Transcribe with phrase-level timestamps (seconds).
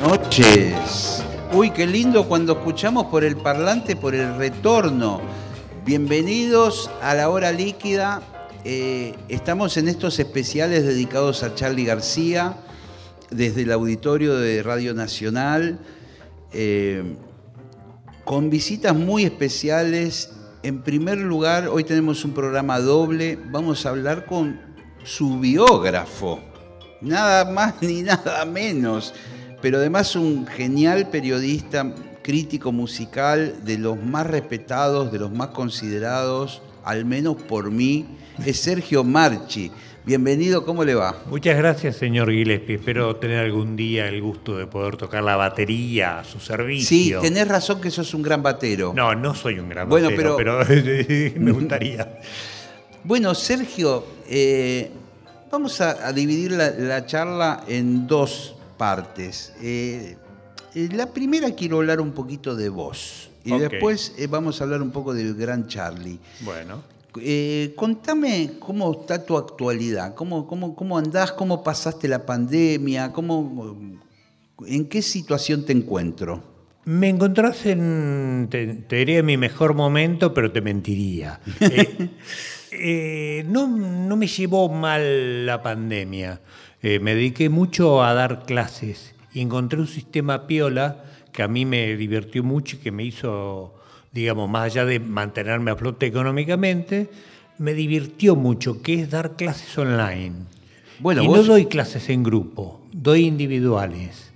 [0.00, 1.22] Noches.
[1.52, 5.20] Uy, qué lindo cuando escuchamos por el parlante, por el retorno.
[5.84, 8.22] Bienvenidos a la hora líquida.
[8.64, 12.56] Eh, estamos en estos especiales dedicados a Charlie García
[13.30, 15.78] desde el auditorio de Radio Nacional,
[16.52, 17.16] eh,
[18.24, 20.30] con visitas muy especiales.
[20.62, 23.38] En primer lugar, hoy tenemos un programa doble.
[23.50, 24.60] Vamos a hablar con
[25.04, 26.40] su biógrafo,
[27.02, 29.12] nada más ni nada menos
[29.60, 36.62] pero además un genial periodista, crítico musical, de los más respetados, de los más considerados,
[36.84, 38.06] al menos por mí,
[38.44, 39.70] es Sergio Marchi.
[40.04, 41.14] Bienvenido, ¿cómo le va?
[41.26, 42.76] Muchas gracias, señor Gillespie.
[42.76, 47.20] Espero tener algún día el gusto de poder tocar la batería a su servicio.
[47.20, 48.94] Sí, tenés razón que sos un gran batero.
[48.96, 50.64] No, no soy un gran bueno, batero, pero,
[51.36, 52.18] me gustaría.
[53.04, 54.90] Bueno, Sergio, eh,
[55.50, 59.52] vamos a, dividir la charla en dos partes.
[59.60, 60.16] Eh,
[60.74, 64.80] eh, la primera quiero hablar un poquito de vos y después eh, vamos a hablar
[64.80, 66.18] un poco del gran Charlie.
[66.40, 66.82] Bueno.
[67.76, 73.76] contame cómo está tu actualidad, cómo, cómo, cómo andás, cómo pasaste la pandemia, cómo,
[74.66, 76.42] en qué situación te encuentro.
[76.86, 81.38] Me encontrás en, te, diría mi mejor momento, pero te mentiría.
[83.44, 86.40] no, no me llevó mal la pandemia.
[86.82, 91.64] Eh, me dediqué mucho a dar clases y encontré un sistema piola que a mí
[91.64, 93.74] me divirtió mucho y que me hizo,
[94.12, 97.10] digamos, más allá de mantenerme a flote económicamente,
[97.58, 100.32] me divirtió mucho, que es dar clases online.
[100.98, 104.32] Bueno, y no doy clases en grupo, doy individuales.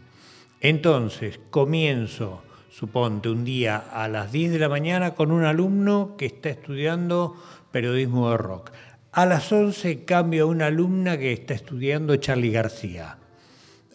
[0.60, 6.26] Entonces, comienzo, suponte, un día a las 10 de la mañana con un alumno que
[6.26, 7.36] está estudiando
[7.70, 8.70] periodismo de rock.
[9.16, 13.16] A las 11 cambio a una alumna que está estudiando Charlie García.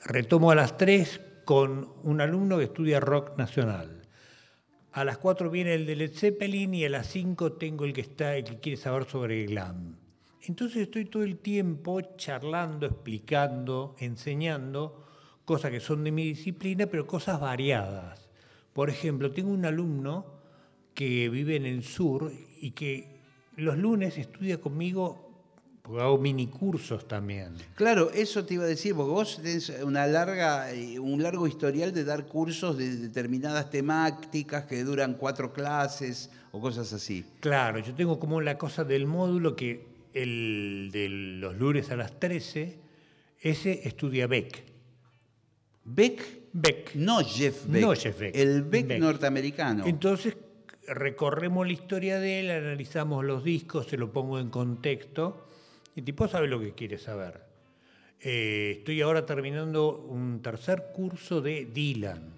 [0.05, 4.03] Retomo a las 3 con un alumno que estudia rock nacional.
[4.93, 7.99] A las 4 viene el de Led Zeppelin y a las 5 tengo el que
[7.99, 9.97] está el que quiere saber sobre glam.
[10.43, 15.05] Entonces estoy todo el tiempo charlando, explicando, enseñando
[15.43, 18.29] cosas que son de mi disciplina, pero cosas variadas.
[18.71, 20.39] Por ejemplo, tengo un alumno
[20.93, 22.31] que vive en el sur
[22.61, 23.18] y que
[23.59, 25.29] los lunes estudia conmigo
[25.89, 27.55] porque hago mini cursos también.
[27.73, 31.91] Claro, eso te iba a decir, porque vos tenés una larga, eh, un largo historial
[31.91, 37.25] de dar cursos de determinadas temáticas que duran cuatro clases o cosas así.
[37.39, 42.19] Claro, yo tengo como la cosa del módulo que el de los lunes a las
[42.19, 42.77] 13,
[43.39, 44.63] ese estudia Beck.
[45.85, 46.51] ¿Beck?
[46.53, 46.95] Beck.
[46.95, 47.81] No Jeff Beck.
[47.81, 48.35] No Jeff Beck.
[48.35, 48.99] El Beck.
[48.99, 49.87] norteamericano.
[49.87, 50.35] Entonces,
[50.93, 55.47] recorremos la historia de él, analizamos los discos, se lo pongo en contexto,
[55.95, 57.41] y el tipo sabe lo que quiere saber.
[58.21, 62.33] Eh, estoy ahora terminando un tercer curso de Dylan.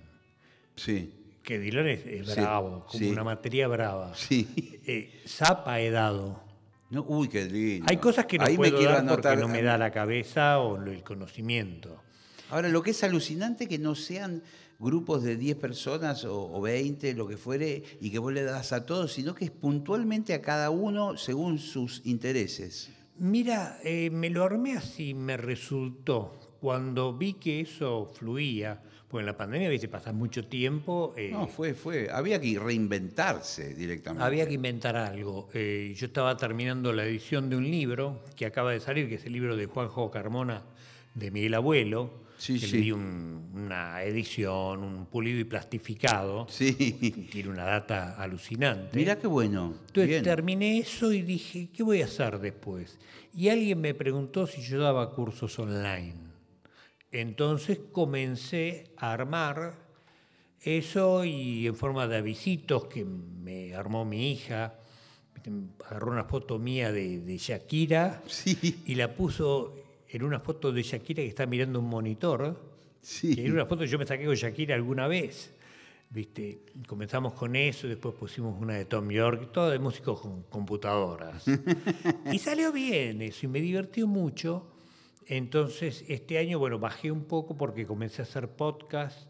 [0.76, 1.14] Sí.
[1.44, 4.14] Que Dylan es, bravo, como una materia brava.
[4.16, 4.80] Sí.
[4.86, 6.44] Eh, Zapa he dado.
[6.92, 7.88] No, uy, qué lindo.
[7.90, 12.02] Hay cosas que no puedo dar porque no me da la cabeza o el conocimiento.
[12.50, 14.44] Ahora, lo que es alucinante que no sean
[14.82, 18.86] grupos de 10 personas o, 20, lo que fuere, y que vos le das a
[18.86, 22.92] todos, sino que es puntualmente a cada uno según sus intereses.
[23.18, 26.58] Mira, eh, me lo armé así, me resultó.
[26.60, 31.14] Cuando vi que eso fluía, pues en la pandemia, viste, pasa mucho tiempo.
[31.18, 32.10] Eh, no, fue, fue.
[32.12, 34.24] Había que reinventarse directamente.
[34.24, 35.50] Había que inventar algo.
[35.54, 39.26] Eh, yo estaba terminando la edición de un libro que acaba de salir, que es
[39.26, 40.64] el libro de Juanjo Carmona,
[41.14, 46.48] de Miguel Abuelo Sí, que le di una edición, un pulido y plastificado.
[46.50, 46.74] Sí.
[47.32, 48.98] Tiene una data alucinante.
[48.98, 49.76] Mira qué bueno.
[49.86, 52.98] Entonces terminé eso y dije, ¿qué voy a hacer después?
[53.36, 56.16] Y alguien me preguntó si yo daba cursos online.
[57.12, 59.76] Entonces comencé a armar
[60.62, 64.80] eso y en forma de avisitos que me armó mi hija.
[65.86, 68.24] Agarró una foto mía de, de Shakira
[68.88, 69.81] y la puso
[70.12, 72.70] en una foto de Shakira que está mirando un monitor.
[73.02, 73.34] Sí.
[73.40, 75.56] en una foto yo me saqué con Shakira alguna vez.
[76.10, 76.66] ¿Viste?
[76.88, 81.46] Comenzamos con eso, después pusimos una de Tom York, todo de músicos con computadoras.
[82.32, 84.68] y salió bien eso, y me divertió mucho.
[85.26, 89.30] Entonces, este año, bueno, bajé un poco porque comencé a hacer podcast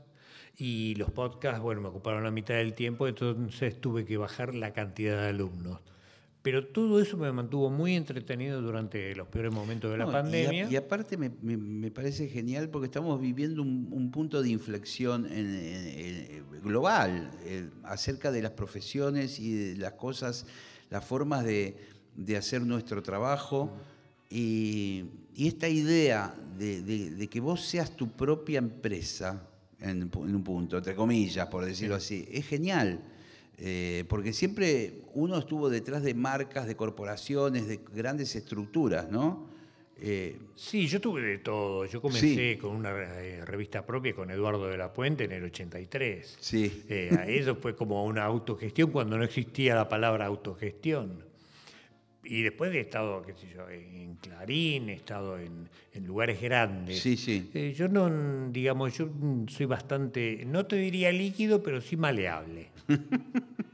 [0.57, 4.74] y los podcasts, bueno, me ocuparon la mitad del tiempo, entonces tuve que bajar la
[4.74, 5.81] cantidad de alumnos.
[6.44, 10.16] Pero todo eso me mantuvo muy entretenido durante los peores momentos de la No, y
[10.16, 10.72] a- pandemia.
[10.72, 15.28] Y, aparte me, me- me parece genial porque estamos viviendo un, un punto de inflexión
[15.28, 15.88] en- en-
[16.36, 20.46] en- global eh, acerca de las profesiones y de las cosas,
[20.90, 21.76] las formas de,
[22.16, 23.72] de hacer nuestro trabajo.
[24.30, 25.06] Y,
[25.36, 29.48] y esta idea de, de- de que vos seas tu propia empresa,
[29.80, 33.00] en, un punto, entre comillas, por decirlo así, es genial.
[33.63, 39.48] Eh, porque siempre uno estuvo detrás de marcas, de corporaciones, de grandes estructuras, ¿no?
[39.98, 41.86] Eh, Sí, yo tuve de todo.
[41.86, 46.38] Yo comencé con una eh, revista propia con Eduardo de la Puente en el 83.
[46.40, 46.84] sí.
[47.16, 51.24] A eso fue como una autogestión cuando no existía la palabra autogestión.
[52.24, 57.00] Y después he estado, qué sé yo, en Clarín, he estado en, en lugares grandes.
[57.00, 57.52] Sí, sí.
[57.75, 59.07] Yo no, digamos, yo
[59.48, 62.70] soy bastante, no te diría líquido, pero sí maleable.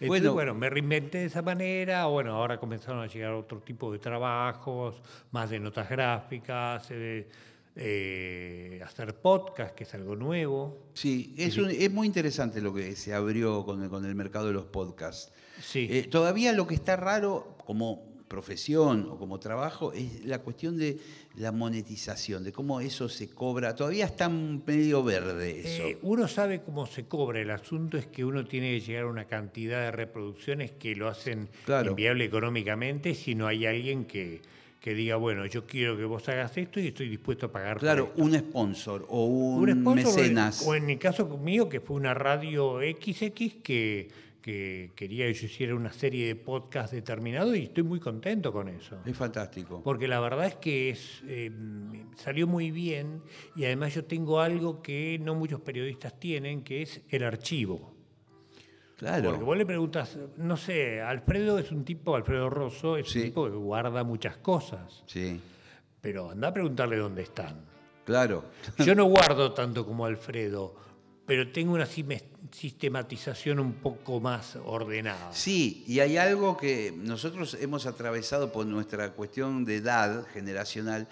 [0.00, 0.32] Entonces, Bueno.
[0.34, 2.06] bueno, me reinventé de esa manera.
[2.06, 5.00] Bueno, ahora comenzaron a llegar otro tipo de trabajos,
[5.30, 7.28] más de notas gráficas, eh,
[7.76, 10.88] eh, hacer podcast, que es algo nuevo.
[10.94, 14.48] Sí, es, un- es muy interesante lo que se abrió con el, con el mercado
[14.48, 15.32] de los podcasts.
[15.62, 15.86] Sí.
[15.90, 20.98] Eh, todavía lo que está raro como profesión o como trabajo es la cuestión de
[21.36, 23.76] la monetización, de cómo eso se cobra.
[23.76, 25.84] Todavía está medio verde eso.
[25.84, 29.06] Eh, uno sabe cómo se cobra, el asunto es que uno tiene que llegar a
[29.06, 31.90] una cantidad de reproducciones que lo hacen Claro.
[31.90, 34.40] inviable económicamente si no hay alguien que,
[34.80, 38.12] que diga, bueno, yo quiero que vos hagas esto y estoy dispuesto a pagar claro,
[38.16, 40.62] un sponsor o un, Un sponsor, mecenas.
[40.66, 43.30] O en el caso mío, que fue una radio XX
[43.62, 44.08] que,
[44.44, 48.68] que quería que yo hiciera una serie de podcasts determinados y estoy muy contento con
[48.68, 48.98] eso.
[49.06, 49.80] Es fantástico.
[49.82, 51.50] Porque la verdad es que es, eh,
[52.16, 53.22] salió muy bien
[53.56, 57.94] y además yo tengo algo que no muchos periodistas tienen, que es el archivo.
[58.98, 59.30] Claro.
[59.30, 63.20] Porque vos le preguntas, no sé, Alfredo es un tipo, Alfredo Rosso es Sí.
[63.20, 65.40] un tipo que guarda muchas cosas, Sí,
[66.02, 67.64] pero anda a preguntarle dónde están.
[68.04, 68.44] claro.
[68.76, 70.74] Yo no guardo tanto como Alfredo,
[71.24, 71.86] pero tengo una
[72.52, 75.32] sistematización un poco más ordenada.
[75.32, 81.08] Sí, y hay algo que nosotros hemos atravesado por nuestra cuestión de edad generacional,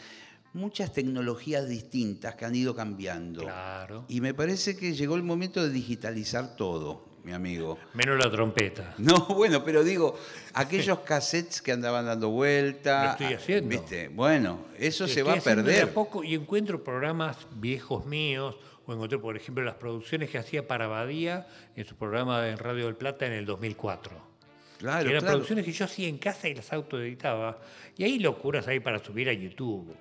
[0.54, 3.42] muchas tecnologías distintas que han ido cambiando.
[3.42, 4.04] Claro.
[4.08, 7.78] Y me parece que llegó el momento de digitalizar todo, mi amigo.
[7.94, 8.94] Menos la trompeta.
[8.98, 10.18] No, bueno, pero digo,
[10.54, 13.04] aquellos cassettes que andaban dando vuelta.
[13.04, 13.68] Lo estoy haciendo.
[13.70, 14.08] ¿viste?
[14.08, 15.92] Bueno, eso se va a perder.
[15.92, 18.56] poco y encuentro programas viejos míos,
[18.86, 21.46] o encontré, por ejemplo, las producciones que hacía para Badía
[21.76, 24.32] en su programa en Radio del Plata en el 2004.
[24.78, 25.34] Claro, que eran claro.
[25.36, 27.60] producciones que yo hacía en casa y las autoeditaba.
[27.96, 29.94] Y hay locuras ahí para subir a YouTube.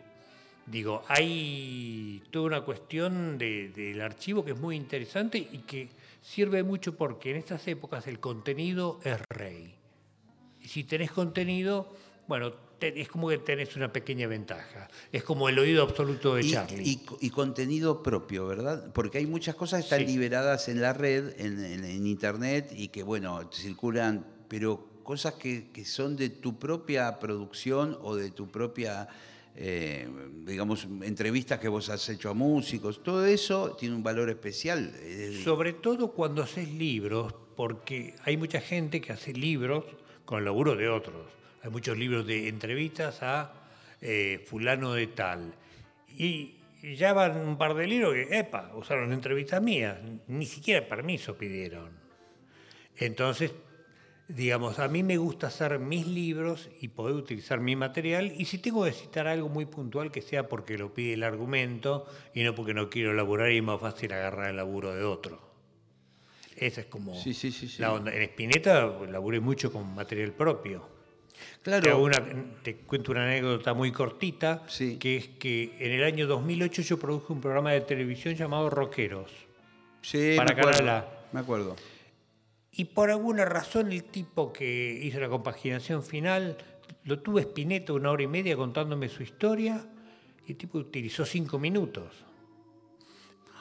[0.65, 5.89] Digo, hay toda una cuestión de- del archivo que es muy interesante y que
[6.21, 9.75] sirve mucho porque en estas épocas el contenido es rey.
[10.61, 11.93] Y si tenés contenido,
[12.27, 12.53] bueno,
[12.87, 14.87] es como que tenés una pequeña ventaja.
[15.11, 16.83] Es como el oído absoluto de Y, Charlie.
[16.83, 18.91] y- y contenido propio, ¿verdad?
[18.93, 20.05] Porque hay muchas cosas que están Sí.
[20.07, 25.69] liberadas en la red, en, en- en internet, y que, bueno, circulan, pero cosas que,
[25.71, 29.07] que son de tu propia producción o de tu propia,
[29.55, 30.07] eh,
[30.45, 34.93] digamos, entrevistas que vos has hecho a músicos, todo eso tiene un valor especial.
[34.99, 39.83] Eh, Sobre todo cuando haces libros, porque hay mucha gente que hace libros
[40.25, 41.25] con el laburo de otros.
[41.63, 43.53] Hay muchos libros de entrevistas a
[44.01, 45.53] eh, fulano de tal.
[46.17, 46.55] Y
[46.95, 51.91] ya van un par de libros que, epa, usaron entrevistas mías, ni siquiera permiso pidieron.
[52.97, 53.51] Entonces,
[54.27, 58.57] digamos, a mí me gusta hacer mis libros y poder utilizar mi material y si
[58.57, 62.55] tengo que citar algo muy puntual que sea porque lo pide el argumento y no
[62.55, 65.51] porque no quiero laburar y es más fácil agarrar el laburo de otro.
[66.55, 67.81] Esa es como Sí, sí, sí, sí.
[67.81, 68.13] la onda.
[68.13, 71.00] En Spinetta laburé mucho con material propio.
[71.33, 72.23] Te, claro, una-
[72.63, 74.97] te cuento una anécdota muy cortita, Sí.
[74.97, 79.31] que es que en el año 2008 yo produje un programa de televisión llamado Rockeros.
[80.01, 81.75] sí, para me acuerdo, Canal me acuerdo.
[82.71, 86.57] Y por alguna razón el tipo que hizo la compaginación final
[87.03, 89.85] lo tuve Spinetta una hora y media contándome su historia
[90.47, 92.07] y el tipo utilizó cinco minutos.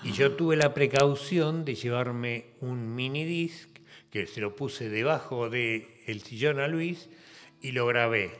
[0.02, 3.68] Y yo tuve la precaución de llevarme un mini disc
[4.10, 7.08] que se lo puse debajo del el sillón a Luis
[7.60, 8.30] y lo grabé.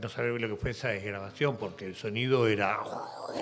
[0.00, 2.78] No sabía lo que fue esa desgrabación porque el sonido era...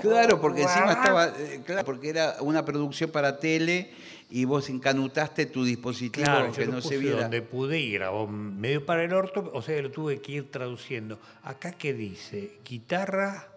[0.01, 3.93] Claro, porque encima estaba, eh, claro, porque era una producción para tele
[4.31, 7.23] y vos encanutaste tu dispositivo Claro, que yo lo no se viera.
[7.23, 11.19] donde pude y grabó medio para el orto, o sea, lo tuve que ir traduciendo.
[11.43, 13.49] Acá qué dice, guitarra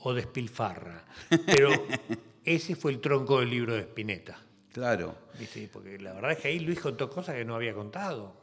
[0.00, 1.04] o despilfarra.
[1.46, 1.70] Pero
[2.44, 4.38] ese fue el tronco del libro de Spinetta.
[4.74, 5.14] Claro.
[5.38, 5.68] ¿viste?
[5.72, 8.34] Porque la verdad es que ahí Luis contó cosas que no había contado.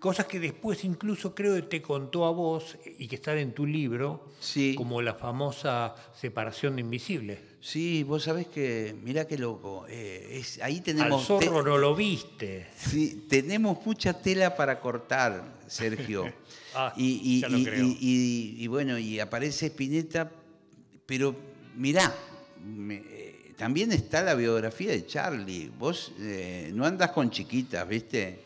[0.00, 3.66] Cosas que después incluso creo que te contó a vos y que están en tu
[3.66, 4.74] libro, Sí.
[4.74, 7.38] como la famosa separación de invisibles.
[7.60, 9.84] Sí, vos sabés que, mirá qué loco.
[9.90, 11.26] eh, es, ahí Al tenemos.
[11.26, 12.66] zorro te- no lo viste.
[12.74, 16.24] Sí, tenemos mucha tela para cortar, Sergio.
[16.72, 17.84] Ah, y, y- ya lo y- creo.
[18.00, 20.30] y- bueno, y aparece Spinetta,
[21.04, 21.34] pero
[21.76, 22.14] mirá,
[22.64, 25.68] me- eh, también está la biografía de Charlie.
[25.76, 28.44] Vos eh, no andas con chiquitas, ¿viste?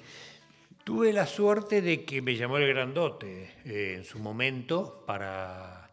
[0.85, 5.91] Tuve la suerte de que me llamó el grandote eh, en su momento para...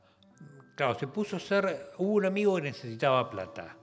[0.75, 1.91] Claro, se puso a ser...
[1.97, 3.77] Hubo un amigo que necesitaba plata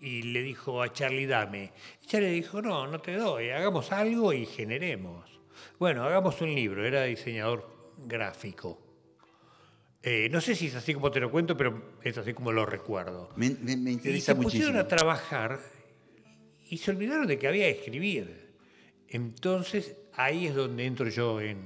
[0.00, 1.72] y le dijo a Charlie, dame.
[2.02, 5.28] Y Charlie dijo, no, no te doy, hagamos algo y generemos.
[5.80, 8.80] Bueno, hagamos un libro, era diseñador gráfico.
[10.00, 12.64] Eh, no sé si es así como te lo cuento, pero es así como lo
[12.64, 13.30] recuerdo.
[13.34, 15.58] Me, me- me Y interesa se pusieron a trabajar
[16.70, 18.54] y se olvidaron de que había que escribir.
[19.08, 21.58] Entonces ahí es donde entro yo en,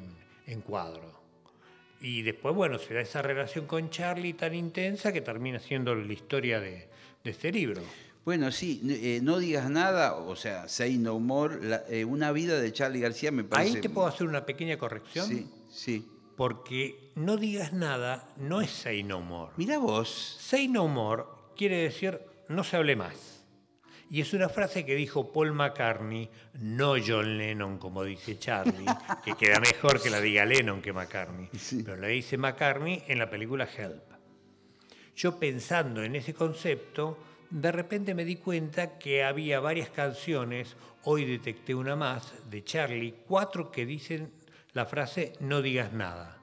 [0.47, 1.11] en cuadro.
[2.01, 6.13] Y después, bueno, se da esa relación con Charlie tan intensa que termina siendo la
[6.13, 6.89] historia de,
[7.23, 7.81] de este libro.
[8.25, 12.61] Bueno, sí, eh, no digas nada, o sea, Say No More, la- eh, una vida
[12.61, 13.77] de Charlie García me parece.
[13.77, 15.27] Ahí te puedo hacer una pequeña corrección.
[15.29, 16.09] Sí, sí.
[16.37, 19.53] Porque no digas nada no es say no more.
[19.57, 20.09] Mirá vos.
[20.41, 21.25] Say no more
[21.57, 22.19] quiere decir
[22.49, 23.32] no se hable más.
[24.13, 26.29] Y es una frase que dijo Paul McCartney,
[26.61, 28.85] no John Lennon, como dice Charlie,
[29.25, 31.49] que queda mejor que la diga Lennon que McCartney.
[31.59, 31.83] Sí.
[31.83, 34.03] Pero la dice McCartney en la película Help.
[35.17, 37.17] Yo pensando en ese concepto,
[37.49, 43.15] de repente me di cuenta que había varias canciones, hoy detecté una más, de Charlie,
[43.27, 44.31] cuatro que dicen
[44.75, 46.37] la frase no digas nada.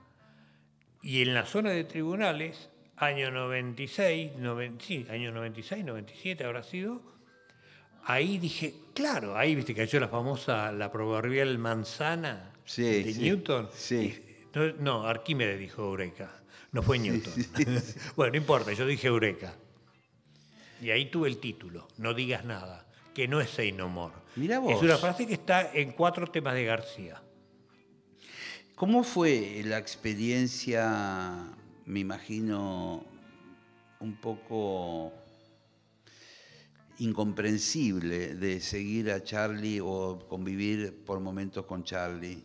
[1.03, 7.18] Y en la zona de tribunales, año 96, noven- sí, año 96, 97 habrá sido,
[8.05, 13.21] ahí dije, claro, ahí viste que cayó la famosa, la proverbial manzana Sí, de sí,
[13.21, 13.69] Newton.
[13.73, 14.23] sí.
[14.53, 16.31] No, no, Arquímedes dijo Eureka,
[16.71, 17.33] no fue Newton.
[18.15, 19.53] bueno, no importa, yo dije Eureka.
[20.81, 24.15] Y ahí tuve el título, No digas nada, que no es Say No More.
[24.35, 24.73] Mirá vos.
[24.73, 27.21] Es una frase que está en cuatro temas de García.
[28.75, 31.45] ¿Cómo fue la experiencia,
[31.85, 33.03] me imagino,
[33.99, 35.11] un poco
[36.99, 42.43] incomprensible de seguir a Charlie o convivir por momentos con Charlie?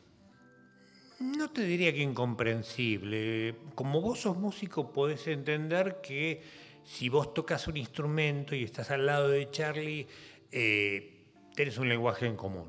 [1.21, 3.57] No te diría que incomprensible.
[3.75, 6.43] Como vos sos músico, podés entender que
[6.85, 10.07] si vos tocas un instrumento y estás al lado de Charlie,
[10.51, 12.69] eh, tenés un lenguaje en común.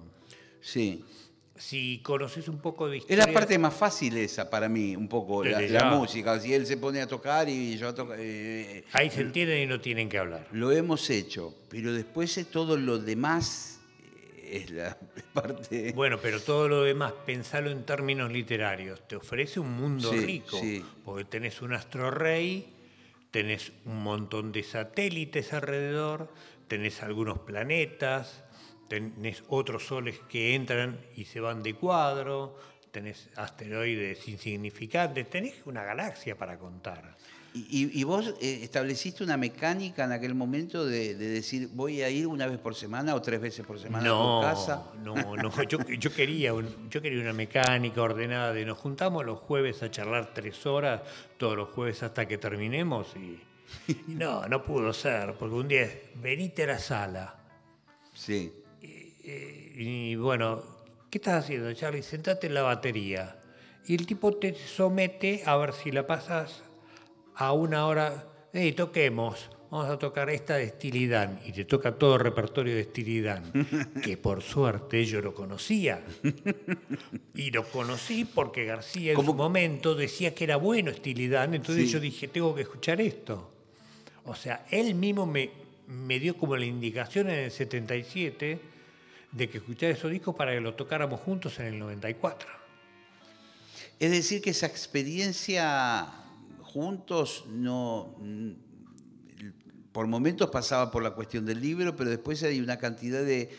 [0.61, 1.03] Sí.
[1.57, 3.21] Si conoces un poco de historia...
[3.21, 6.37] Es la parte más fácil esa para mí, un poco, la, música.
[6.39, 8.17] Si él se pone a tocar y yo a tocar...
[8.19, 10.47] eh, Ahí se entienden y no tienen que hablar.
[10.51, 13.79] lo hemos hecho, pero después es todo lo demás
[14.35, 14.97] eh, es la
[15.33, 15.93] parte...
[15.95, 19.07] Bueno, pero todo lo demás, pensalo en términos literarios.
[19.07, 20.83] Te ofrece un mundo Sí, rico, sí.
[21.05, 22.67] porque tenés un astro rey,
[23.31, 26.27] tenés un montón de satélites alrededor,
[26.67, 28.41] tenés algunos planetas,
[28.87, 32.57] tenés otros soles que entran y se van de cuadro,
[32.91, 37.15] tenés asteroides insignificantes, tenés una galaxia para contar.
[37.57, 42.27] Y, vos eh, estableciste una mecánica en aquel momento de, de decir, voy a ir
[42.27, 44.91] una vez por semana o tres veces por semana No, a tu casa.
[45.01, 45.63] no, no.
[45.63, 49.89] Yo, yo quería un- yo quería una mecánica ordenada de nos juntamos los jueves a
[49.89, 51.01] charlar tres horas,
[51.37, 53.41] todos los jueves hasta que terminemos y,
[53.87, 57.35] y no, no pudo ser, porque un día es, venite a la sala.
[58.13, 58.51] Sí.
[59.27, 60.61] Eh, y bueno,
[61.09, 62.03] ¿qué estás haciendo, Charlie?
[62.03, 63.37] Sentate en la batería.
[63.87, 66.63] Y el tipo te somete a ver si la pasas
[67.35, 68.27] a una hora.
[68.53, 69.49] ¡Ey, toquemos!
[69.71, 71.39] Vamos a tocar esta de Stilidán.
[71.45, 73.51] Y te toca todo el repertorio de Stilidán,
[74.03, 76.01] que por suerte yo lo conocía.
[77.33, 79.31] Y lo conocí porque García en ¿Cómo?
[79.31, 81.55] su momento decía que era bueno Stilidán.
[81.55, 81.93] Entonces Sí.
[81.93, 83.51] yo dije, tengo que escuchar esto.
[84.25, 85.49] O sea, él mismo me,
[85.87, 88.59] me dio como la indicación en el 77
[89.35, 92.47] de que escuchara esos discos para que lo tocáramos juntos en el 94.
[93.99, 96.07] Es decir, que esa experiencia
[96.61, 98.15] juntos no.
[98.19, 98.51] mm,
[99.91, 103.49] Por momentos pasaba por la cuestión del libro, pero después hay una cantidad de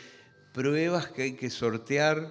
[0.52, 2.30] pruebas que hay que sortear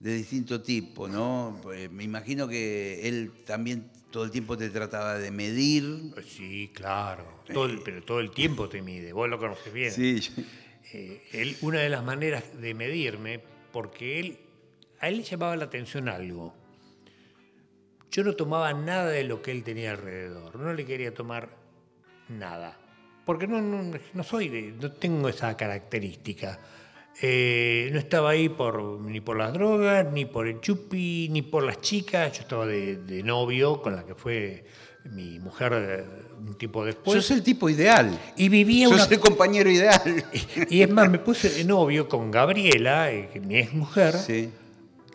[0.00, 1.58] de distinto tipo, ¿no?
[1.62, 6.12] Pues me imagino que él también todo el tiempo te trataba de medir.
[6.26, 7.24] Sí, claro.
[7.52, 9.12] Todo el- pero todo el tiempo te mide.
[9.12, 9.92] Vos lo conoces bien.
[9.92, 10.42] Sí, yo-
[10.92, 13.40] eh, una de las maneras de medirme,
[13.72, 14.38] porque él,
[15.00, 16.54] a él le llamaba la atención algo.
[18.10, 21.50] Yo no tomaba nada de lo que él tenía alrededor, no le quería tomar
[22.28, 22.78] nada,
[23.24, 26.58] porque no, no, no soy de, no tengo esa característica.
[27.22, 31.62] Eh, no estaba ahí por, ni por las drogas, ni por el chupi, ni por
[31.62, 32.32] las chicas.
[32.32, 34.64] Yo estaba de, de novio con la que fue
[35.04, 36.04] mi mujer eh,
[36.46, 37.22] un tiempo después.
[37.24, 38.18] Sos el tipo ideal.
[38.36, 40.24] y vivía Sos una, el compañero ideal.
[40.70, 44.50] y es más, me puse de novio con Gabriela, eh, que mi ex mujer, Sí,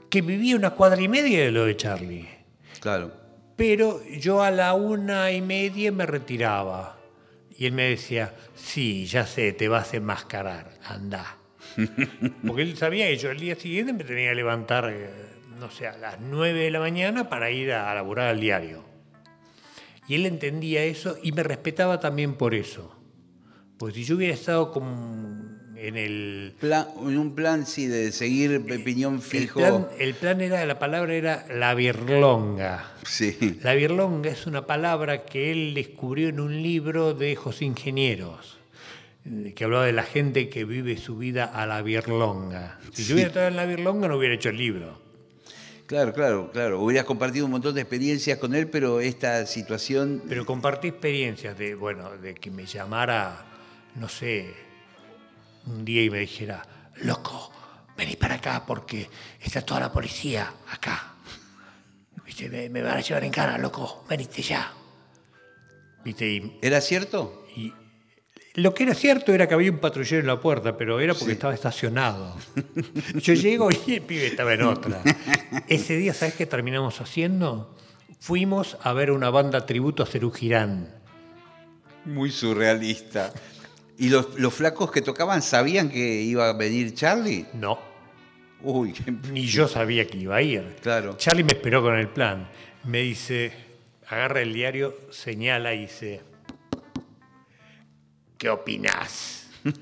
[0.09, 2.27] que vivía una cuadra y media de lo de Charlie.
[2.79, 3.11] claro.
[3.57, 6.97] Pero yo a la una y media me retiraba.
[7.57, 11.37] Y él me decía, sí, ya sé, te vas a enmascarar, anda.
[12.45, 15.09] Porque él sabía que yo el día siguiente me tenía que levantar, eh,
[15.57, 18.83] no sé, a las nueve de la mañana para ir a laburar al diario.
[20.07, 22.95] Y él entendía eso y me respetaba también por eso.
[23.77, 25.43] Pues si yo hubiera estado como
[25.75, 26.53] en el...
[26.59, 29.59] Plan- en un plan, sí, de seguir piñón El fijo.
[29.59, 32.93] plan, el plan era, la palabra era la birlonga.
[33.05, 33.59] Sí.
[33.63, 38.57] La birlonga es una palabra que él descubrió en un libro de José Ingenieros,
[39.25, 42.79] eh, que hablaba de la gente que vive su vida a la birlonga.
[42.93, 45.01] Si yo hubiera estado en la birlonga no hubiera hecho el libro.
[45.87, 46.81] Claro, claro, claro.
[46.81, 50.23] Hubieras compartido un montón de experiencias con él, pero esta situación.
[50.27, 53.45] Pero compartí experiencias de, bueno, de que me llamara,
[53.95, 54.51] no sé,
[55.67, 56.65] un día y me dijera,
[57.03, 57.51] loco,
[57.95, 59.07] vení para acá porque
[59.39, 61.13] está toda la policía acá.
[62.25, 62.49] ¿Viste?
[62.49, 64.73] Me, me van a llevar en cara, loco, venite ya.
[66.03, 66.27] ¿Viste?
[66.27, 67.44] Y, ¿Era cierto?
[68.55, 71.33] Lo que era cierto era que había un patrullero en la puerta, pero era porque
[71.33, 72.35] estaba estacionado.
[73.15, 75.01] Yo llego y el pibe estaba en otra.
[75.67, 77.75] Ese día, ¿sabes qué terminamos haciendo?
[78.19, 80.89] Fuimos a ver una banda tributo a Cerú Girán.
[82.05, 83.33] Muy surrealista.
[83.97, 87.45] ¿Y los, los flacos que tocaban sabían que iba a venir Charlie?
[87.53, 87.79] No,
[88.61, 90.75] Uy, qué- ni yo sabía que iba a ir.
[90.81, 91.15] Claro.
[91.17, 92.47] Charlie me esperó con el plan.
[92.83, 93.53] Me dice,
[94.07, 96.21] agarra el diario, señala y dice,
[98.45, 99.49] ¿qué opinás?
[99.63, 99.73] Le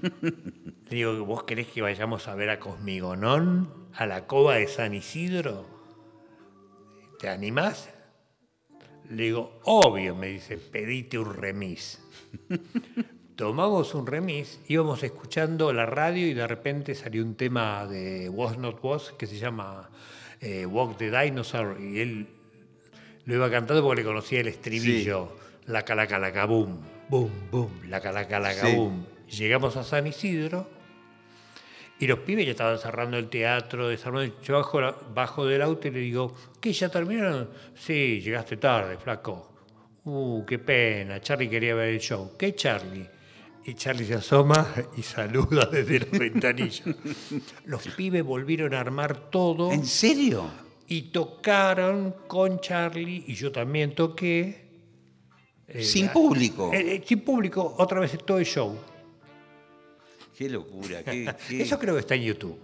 [0.95, 5.65] digo, ¿vos querés que vayamos a ver a Cosmigonón, a la cova de San Isidro?
[7.19, 7.89] ¿Te animás?
[9.09, 12.01] Le digo, obvio, me dice, pedite un remis.
[13.35, 18.57] Tomamos un remis, íbamos escuchando la radio y de repente salió un tema de Was
[18.57, 19.89] Not Was que se llama
[20.39, 22.27] eh, Walk the Dinosaur y él
[23.25, 25.35] lo iba cantando porque le conocía el estribillo.
[25.65, 26.45] La calacalaca
[27.09, 28.75] boom, boom, la calacalaca Sí.
[28.75, 29.05] boom.
[29.29, 30.69] Llegamos a San Isidro
[31.99, 34.35] y los pibes ya estaban cerrando el teatro, desarmando.
[34.43, 36.73] Yo bajo, la- bajo del auto y le digo, ¿qué?
[36.73, 37.49] ¿Ya terminaron?
[37.75, 39.49] Sí, llegaste tarde, flaco.
[40.05, 41.21] Uh, qué pena.
[41.21, 42.31] Charlie quería ver el show.
[42.37, 43.07] ¿Qué Charlie?
[43.65, 46.83] Y Charlie se asoma y saluda desde la ventanilla.
[47.65, 50.43] Los pibes volvieron a armar todo ¿En serio?
[50.87, 54.62] y tocaron con Charlie y yo también toqué.
[55.67, 56.71] Eh, Sin la- público.
[56.73, 58.77] eh, eh, sin público, otra vez todo el show.
[60.37, 62.57] Qué locura, qué, qué, Eso creo que está en YouTube.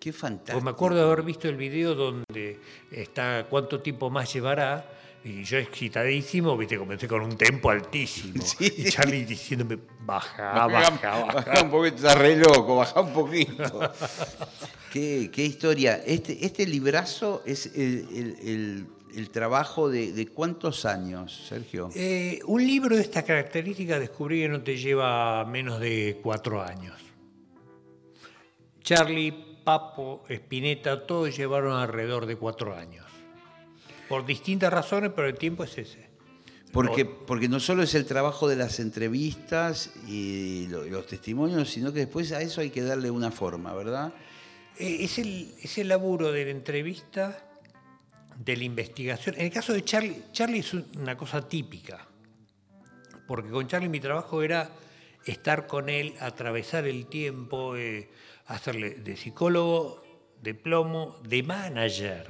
[0.00, 0.54] qué fantástico.
[0.56, 2.58] Pues me acuerdo de haber visto el video donde
[2.90, 4.90] está cuánto tiempo más llevará.
[5.26, 8.42] Y yo excitadísimo, viste, comencé con un tempo altísimo.
[8.44, 8.70] Sí.
[8.76, 11.24] Y Charlie diciéndome, baja, baja, baja.
[11.32, 13.92] Baja un poquito, estás re loco, baja un poquito.
[14.92, 16.02] qué, qué historia.
[16.04, 21.90] Este, este librazo es el, el- el- el trabajo de, de cuántos años, Sergio.
[21.94, 26.94] Eh, un libro de esta característica descubrí que no te lleva menos de cuatro años.
[28.82, 29.32] Charlie,
[29.64, 33.06] Papo, Spinetta, todos llevaron alrededor de cuatro años.
[34.08, 36.04] Por distintas razones, pero el tiempo es ese.
[36.70, 41.92] Porque, porque no solo es el trabajo de las entrevistas y lo- los testimonios, sino
[41.92, 44.12] que después a eso hay que darle una forma, ¿verdad?
[44.78, 47.46] Eh, Es el, es el laburo de la entrevista,
[48.38, 49.34] de la investigación.
[49.36, 52.06] En el caso de Charlie, Charlie es una cosa típica,
[53.26, 54.70] porque con Charlie mi trabajo era
[55.24, 58.10] estar con él, atravesar el tiempo, eh,
[58.46, 60.02] hacerle de psicólogo,
[60.42, 62.26] de plomo, de manager.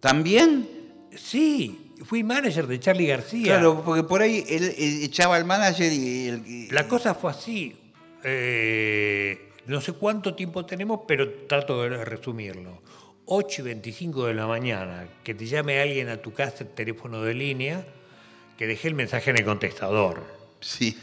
[0.00, 0.68] ¿También?
[1.16, 3.54] Sí, fui manager de Charlie García.
[3.54, 6.28] Claro, porque por ahí él echaba al manager y...
[6.28, 7.76] el- y- La cosa fue así.
[8.24, 12.82] Eh, no sé cuánto tiempo tenemos, pero trato de resumirlo.
[13.26, 17.34] 8 y 25 de la mañana, que te llame alguien a tu casa, teléfono de
[17.34, 17.84] línea,
[18.56, 20.22] que dejé el mensaje en el contestador.
[20.60, 20.96] Sí,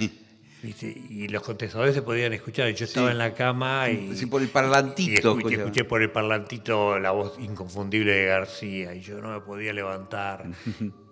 [0.61, 0.87] ¿viste?
[0.87, 2.69] Y los contestadores se podían escuchar.
[2.69, 3.11] y Yo estaba Sí.
[3.11, 5.11] en la cama y, Sí, por el y parlantito.
[5.11, 5.63] escuché, escuchaba.
[5.63, 10.45] escuché por el parlantito la voz inconfundible de García y yo no me podía levantar.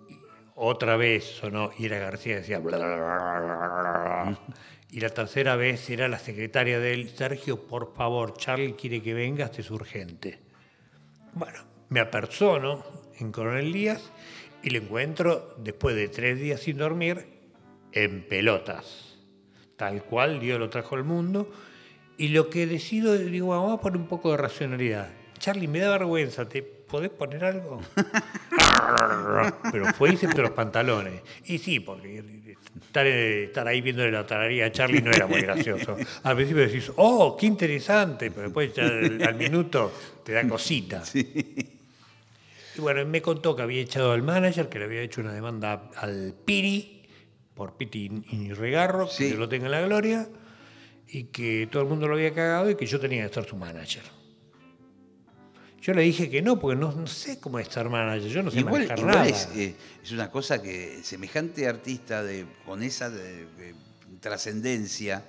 [0.08, 0.14] Y
[0.54, 4.38] otra vez sonó y era García decía bla, bla, bla.
[4.90, 9.14] Y la tercera vez era la secretaria de él, Sergio, por favor, Charlie quiere que
[9.14, 10.38] vengas, es urgente.
[11.34, 12.84] Bueno, me apersono
[13.18, 14.12] en Coronel Díaz
[14.62, 17.26] y lo encuentro después de tres días sin dormir
[17.92, 19.18] en pelotas.
[19.76, 21.50] Tal cual Dios lo trajo al mundo.
[22.18, 25.10] Y lo que decido, digo, vamos a poner un poco de racionalidad.
[25.38, 26.62] Charlie, me da vergüenza, ¿te
[26.92, 27.80] podés poner algo?
[29.72, 31.22] Pero fue y se puso los pantalones.
[31.46, 32.22] Y sí, porque
[32.84, 35.96] estar, estar ahí viendo la tararía a Charlie no era muy gracioso.
[36.22, 41.02] Al principio decís, oh, qué interesante, pero después ya al, al minuto te da cosita.
[41.14, 45.90] Y bueno, me contó que había echado al manager, que le había hecho una demanda
[45.96, 47.02] al Piri,
[47.54, 49.30] por Piti y Regarro, Sí.
[49.30, 50.28] que lo tenga en la gloria,
[51.08, 53.56] y que todo el mundo lo había cagado y que yo tenía que ser su
[53.56, 54.02] manager.
[55.82, 58.50] Yo le dije que no, porque no, no sé cómo es ser manager, yo no
[58.52, 59.28] sé Igual, manejar igual nada.
[59.28, 63.74] es, eh, es una cosa que semejante artista de, con esa de- de
[64.20, 65.24] trascendencia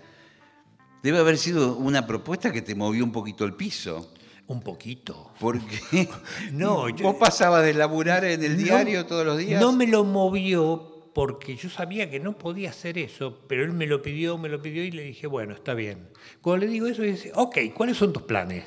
[1.01, 4.13] debe haber sido una propuesta que te movió un poquito el piso.
[4.45, 5.33] Un poquito.
[5.39, 6.07] Porque
[6.51, 9.59] No, yo- vos pasabas de laburar en el No- diario todos los días.
[9.59, 13.87] No me lo movió porque yo sabía que no podía hacer eso, pero él me
[13.87, 16.09] lo pidió, me lo pidió y le dije, bueno, está bien.
[16.41, 18.65] Cuando le digo eso, dice, ok, ¿cuáles son tus planes?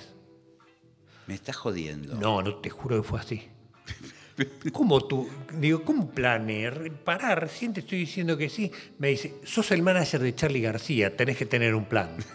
[1.27, 2.15] Me estás jodiendo.
[2.15, 3.49] No, no te juro que fue así.
[4.73, 5.29] ¿Cómo tú?
[5.55, 6.91] Digo, ¿cómo planear?
[7.05, 8.71] Pará, recién te estoy diciendo que sí.
[8.99, 12.17] Me dice, sos el manager de Charlie García, tenés que tener un plan.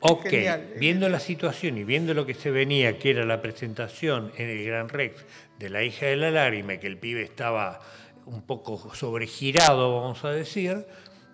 [0.00, 0.74] Ok, Genial.
[0.78, 4.64] viendo la situación y viendo lo que se venía, que era la presentación en el
[4.64, 5.24] Gran Rex
[5.58, 7.80] de la hija de la lágrima, que el pibe estaba
[8.24, 10.86] un poco sobregirado, vamos a decir,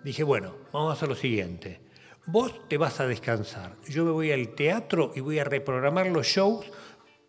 [0.03, 1.79] dije, bueno, vamos a hacer lo siguiente.
[2.27, 6.25] Vos te vas a descansar, yo me voy al teatro y voy a reprogramar los
[6.25, 6.65] shows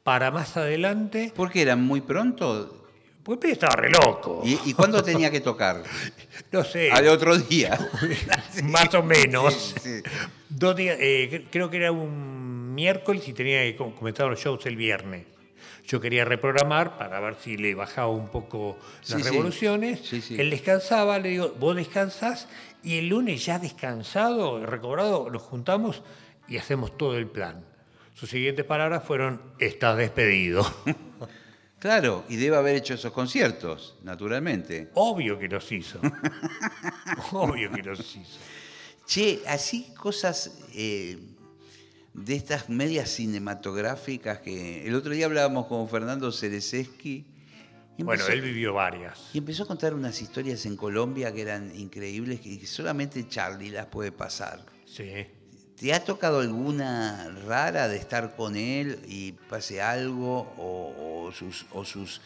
[0.02, 2.72] para más adelante, ¿Por qué era muy pronto?
[3.24, 4.40] pibe estaba re loco.
[4.44, 5.82] ¿Y, y cuándo tenía que tocar?
[6.52, 7.76] No sé, Al otro día.
[8.64, 9.74] más o menos.
[9.82, 10.10] Sí, sí.
[10.48, 14.38] Dos días, eh, cre- creo que era un miércoles y tenía que com- comenzar los
[14.38, 15.26] shows el viernes.
[15.86, 18.78] Yo quería reprogramar para ver si le bajaba un poco
[19.08, 20.00] las Sí, revoluciones.
[20.04, 20.36] Sí, sí.
[20.40, 22.48] Él descansaba, le digo, vos descansás
[22.86, 26.04] y el lunes ya descansado, recobrado, nos juntamos
[26.46, 27.64] y hacemos todo el plan.
[28.14, 30.64] Sus siguientes palabras fueron, estás despedido.
[31.78, 34.90] Claro, y debe haber hecho esos conciertos, naturalmente.
[34.94, 36.00] Obvio que los hizo.
[37.32, 38.38] Obvio que los hizo.
[39.06, 41.18] Che, así cosas eh,
[42.14, 47.26] de estas medias cinematográficas que el otro día hablábamos con Fernando Cerezeski.
[48.04, 49.30] Bueno, él vivió varias.
[49.32, 53.70] Y empezó a contar unas historias en Colombia que eran increíbles y que solamente Charlie
[53.70, 54.64] las puede pasar.
[54.84, 55.26] Sí.
[55.78, 61.66] ¿Te ha tocado alguna rara de estar con él y pase algo o, o sus,
[61.72, 62.20] o sus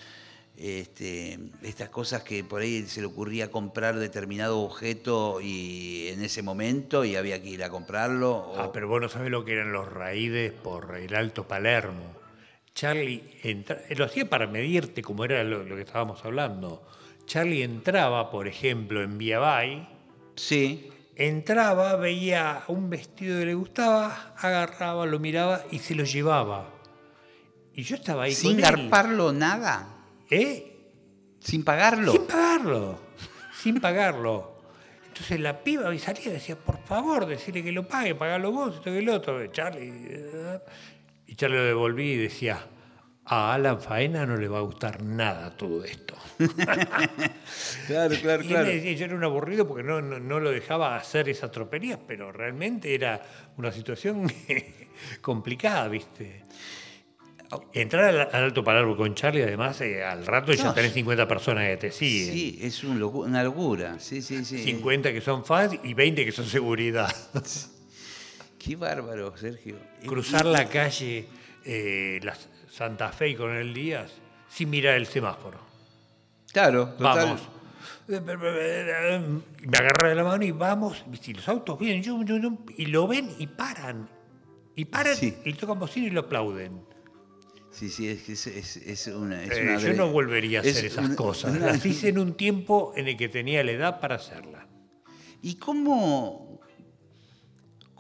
[0.57, 6.43] este, estas cosas que por ahí se le ocurría comprar determinado objeto y en ese
[6.43, 8.37] momento y había que ir a comprarlo?
[8.37, 12.20] o- Ah, pero vos no sabés lo que eran los raídes por el Alto Palermo.
[12.81, 16.83] Charlie entra- lo hacía para medirte como era lo, lo que estábamos hablando.
[17.27, 19.87] Charlie entraba, por ejemplo, en Viabay,
[20.35, 26.71] Sí, entraba, veía un vestido que le gustaba, agarraba, lo miraba y se lo llevaba.
[27.75, 28.77] Y yo estaba ahí sin con él.
[28.88, 29.99] garparlo nada,
[30.31, 30.79] ¿Eh?
[31.40, 32.12] sin pagarlo.
[32.12, 32.99] Sin pagarlo,
[33.62, 34.59] sin pagarlo.
[35.09, 38.77] Entonces la piba y salía y decía, por favor, decirle que lo pague, pagalo vos,
[38.77, 39.47] esto que el otro.
[39.49, 39.93] Charlie.
[41.31, 42.66] Y Charlie lo devolví y decía,
[43.25, 46.14] a Alan Faena no le va a gustar nada todo esto.
[47.87, 50.97] Claro, claro, Y me decía, yo era un aburrido porque no, no, no lo dejaba
[50.97, 53.21] hacer esas troperías, pero realmente era
[53.57, 54.31] una situación
[55.21, 56.45] complicada, ¿viste?
[57.73, 61.66] Entrar al, al Alto Palermo con Charlie, además, eh, al rato ya tenés 50 personas
[61.69, 62.33] que te siguen.
[62.33, 63.99] Sí, es un locu- una locura.
[63.99, 64.59] Sí, sí, sí.
[64.62, 67.12] 50 que son fans y 20 que son seguridad.
[68.62, 69.77] Qué bárbaro, Sergio.
[70.07, 71.27] Cruzar la calle
[71.64, 72.37] eh, la
[72.70, 74.12] Santa Fe y Coronel Díaz
[74.49, 75.59] sin mirar el semáforo.
[76.53, 77.27] Claro, total.
[77.27, 77.49] Vamos.
[78.07, 81.05] Me agarra de la mano y vamos.
[81.27, 82.03] Y los autos vienen
[82.77, 84.09] y lo ven y paran.
[84.77, 85.37] Y paran, Sí.
[85.44, 86.83] y tocan bocina y lo aplauden.
[87.70, 91.05] Sí, sí, es, es, es, una, es Eh, una yo no volvería a hacer esas
[91.07, 91.53] una- cosas.
[91.57, 94.66] una- Las hice en un tiempo en el que tenía la edad para hacerlas.
[95.40, 96.50] ¿Y cómo,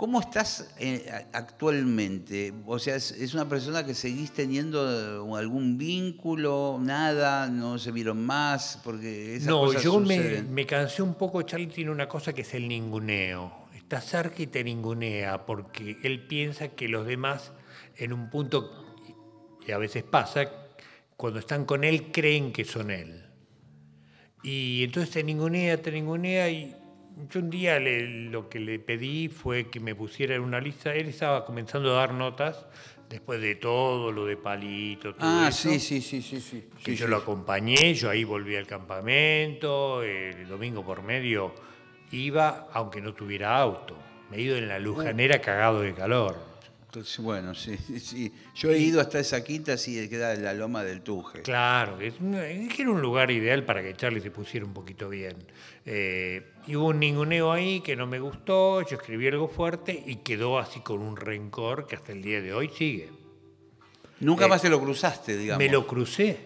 [0.00, 2.54] cómo estás eh, actualmente?
[2.64, 6.78] O sea, ¿es, una persona que seguís teniendo eh, algún vínculo?
[6.80, 7.48] ¿Nada?
[7.50, 8.80] ¿No se vieron más?
[8.82, 11.42] Porque esas No, cosas yo me, cansé un poco.
[11.42, 13.66] Charlie tiene una cosa que es el ninguneo.
[13.74, 17.52] Está cerca y te ningunea porque él piensa que los demás,
[17.98, 18.96] en un punto,
[19.68, 20.48] y a veces pasa,
[21.14, 23.26] cuando están con él creen que son él.
[24.42, 26.74] Y entonces te ningunea, te ningunea y
[27.28, 30.94] yo un día le- lo que le pedí fue que me pusiera en una lista.
[30.94, 32.66] Él estaba comenzando a dar notas
[33.08, 35.14] después de todo lo de palito.
[35.14, 36.64] Todo Ah, eso, sí, sí, sí, sí, sí.
[36.84, 37.10] Que Sí, yo sí.
[37.10, 41.54] lo acompañé, yo ahí volví al campamento, el domingo por medio
[42.12, 43.96] iba, aunque no tuviera auto.
[44.30, 46.49] Me he ido en la lujanera cagado de calor.
[46.90, 48.32] Entonces, Bueno, sí, sí.
[48.56, 51.42] Yo he ido hasta esa quinta, sí, queda en la loma del Tuje.
[51.42, 55.36] Claro, es que era un lugar ideal para que Charlie se pusiera un poquito bien.
[55.86, 60.16] Eh, y hubo un ninguneo ahí que no me gustó, yo escribí algo fuerte y
[60.16, 63.08] quedó así con un rencor que hasta el día de hoy sigue.
[64.18, 65.64] Nunca Eh, más te lo cruzaste, digamos.
[65.64, 66.38] Me lo crucé,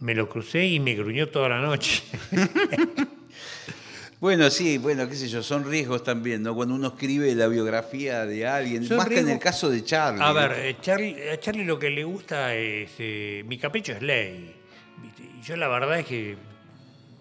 [0.00, 2.02] me lo crucé y me gruñó toda la noche.
[4.20, 6.54] Bueno, sí, bueno, qué sé yo, son riesgos también, ¿no?
[6.54, 10.20] Cuando uno escribe la biografía de alguien, Son más que en el caso de Charlie.
[10.22, 12.90] A ver, eh, Charlie, a Charlie lo que le gusta es.
[12.98, 14.54] eh, mi capricho es ley.
[15.02, 15.22] ¿viste?
[15.22, 16.36] Y yo la verdad es que.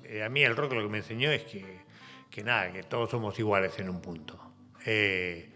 [0.04, 1.64] eh, a mí el rock lo que me enseñó es que,
[2.30, 4.38] que nada, que todos somos iguales en un punto.
[4.86, 5.50] Eh,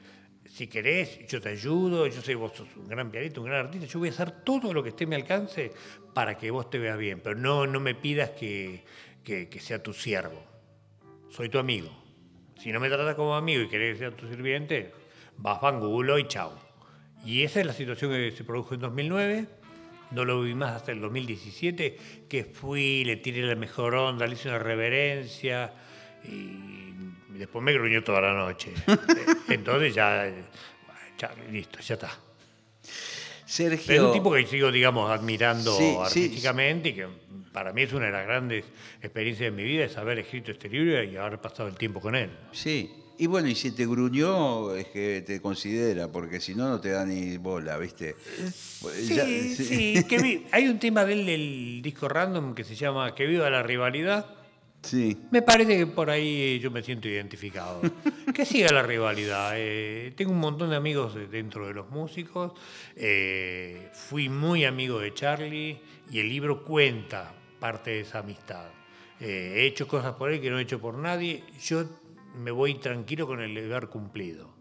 [0.45, 3.85] si querés, yo te ayudo, yo sé vos sos un gran pianista, un gran artista,
[3.87, 5.73] yo voy a hacer todo lo que esté a mi alcance
[6.13, 8.85] para que vos te veas bien, pero no, no me pidas que,
[9.25, 10.52] que- que sea tu siervo.
[11.33, 11.89] Soy tu amigo.
[12.61, 14.93] Si no me tratas como amigo y querés que sea tu sirviente,
[15.37, 16.51] vas vangulo y chau.
[17.25, 19.47] Y esa es la situación que se produjo en 2009.
[20.11, 21.97] No lo vi más hasta el 2017,
[22.29, 25.73] que fui, le tiré la mejor onda, le hice una reverencia
[26.23, 26.93] y
[27.35, 28.71] después me gruñó toda la noche.
[29.49, 30.31] Entonces ya,
[31.17, 32.11] ya, listo, ya está.
[33.43, 33.85] Sergio.
[33.87, 37.07] Pero es un tipo que sigo, digamos, admirando Sí, sí, artísticamente y que
[37.53, 38.65] para mí es una de las grandes
[39.01, 42.15] experiencias de mi vida es haber escrito este libro y haber pasado el tiempo con
[42.15, 42.29] él.
[42.51, 42.91] Sí.
[43.15, 46.89] Y bueno, y si te gruñó, es que te considera, porque si no, no te
[46.89, 48.15] da ni bola, ¿viste?
[48.25, 52.75] Sí, Ya- sí, que vi- hay un tema de él del disco random que se
[52.75, 54.25] llama Que viva la rivalidad.
[54.81, 55.15] Sí.
[55.31, 57.81] Me parece que por ahí yo me siento identificado.
[58.33, 59.51] Que siga la rivalidad.
[59.57, 62.53] Eh, tengo un montón de amigos de- dentro de los músicos.
[62.95, 65.77] Eh, fui muy amigo de Charlie
[66.09, 67.31] y el libro cuenta
[67.63, 68.65] parte de esa amistad.
[69.21, 71.45] Eh, he hecho cosas por él que no he hecho por nadie.
[71.61, 71.85] Yo
[72.35, 74.53] me voy tranquilo con el deber cumplido.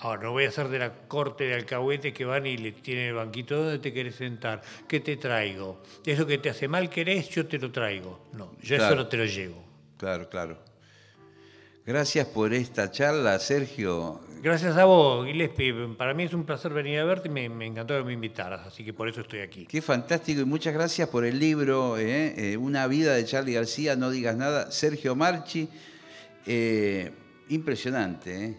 [0.00, 3.06] Ahora, no voy a hacer de la corte de alcahuete que van y le tienen
[3.08, 3.56] el banquito.
[3.56, 4.60] ¿Dónde te querés sentar?
[4.86, 5.82] ¿Qué te traigo?
[6.04, 7.30] ¿Eso que te hace mal querés?
[7.30, 8.28] Yo te lo traigo.
[8.34, 8.84] No, yo Claro.
[8.84, 9.64] eso no te lo llevo.
[9.96, 10.58] Claro, claro.
[11.86, 14.20] Gracias por esta charla, Sergio.
[14.44, 15.72] Gracias a vos, Gillespie.
[15.96, 18.66] Para mí es un placer venir a verte y me, me encantó que me invitaras,
[18.66, 19.64] así que por eso estoy aquí.
[19.64, 22.52] Qué fantástico y muchas gracias por el libro, ¿eh?
[22.52, 24.70] Eh, Una vida de Charlie García, no digas nada.
[24.70, 25.66] Sergio Marchi,
[26.44, 27.10] eh,
[27.48, 28.44] impresionante.
[28.44, 28.58] ¿eh?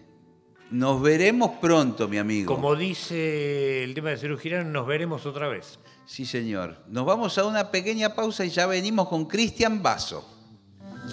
[0.71, 2.51] Nos veremos pronto, mi amigo.
[2.51, 5.77] Como dice el tema de Girán, nos veremos otra vez.
[6.07, 6.79] Sí, señor.
[6.87, 10.34] Nos vamos a una pequeña pausa y ya venimos con Cristian Basso.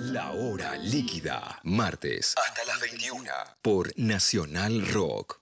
[0.01, 2.35] La hora líquida, martes.
[2.37, 5.41] Hasta las 21 por Nacional Rock.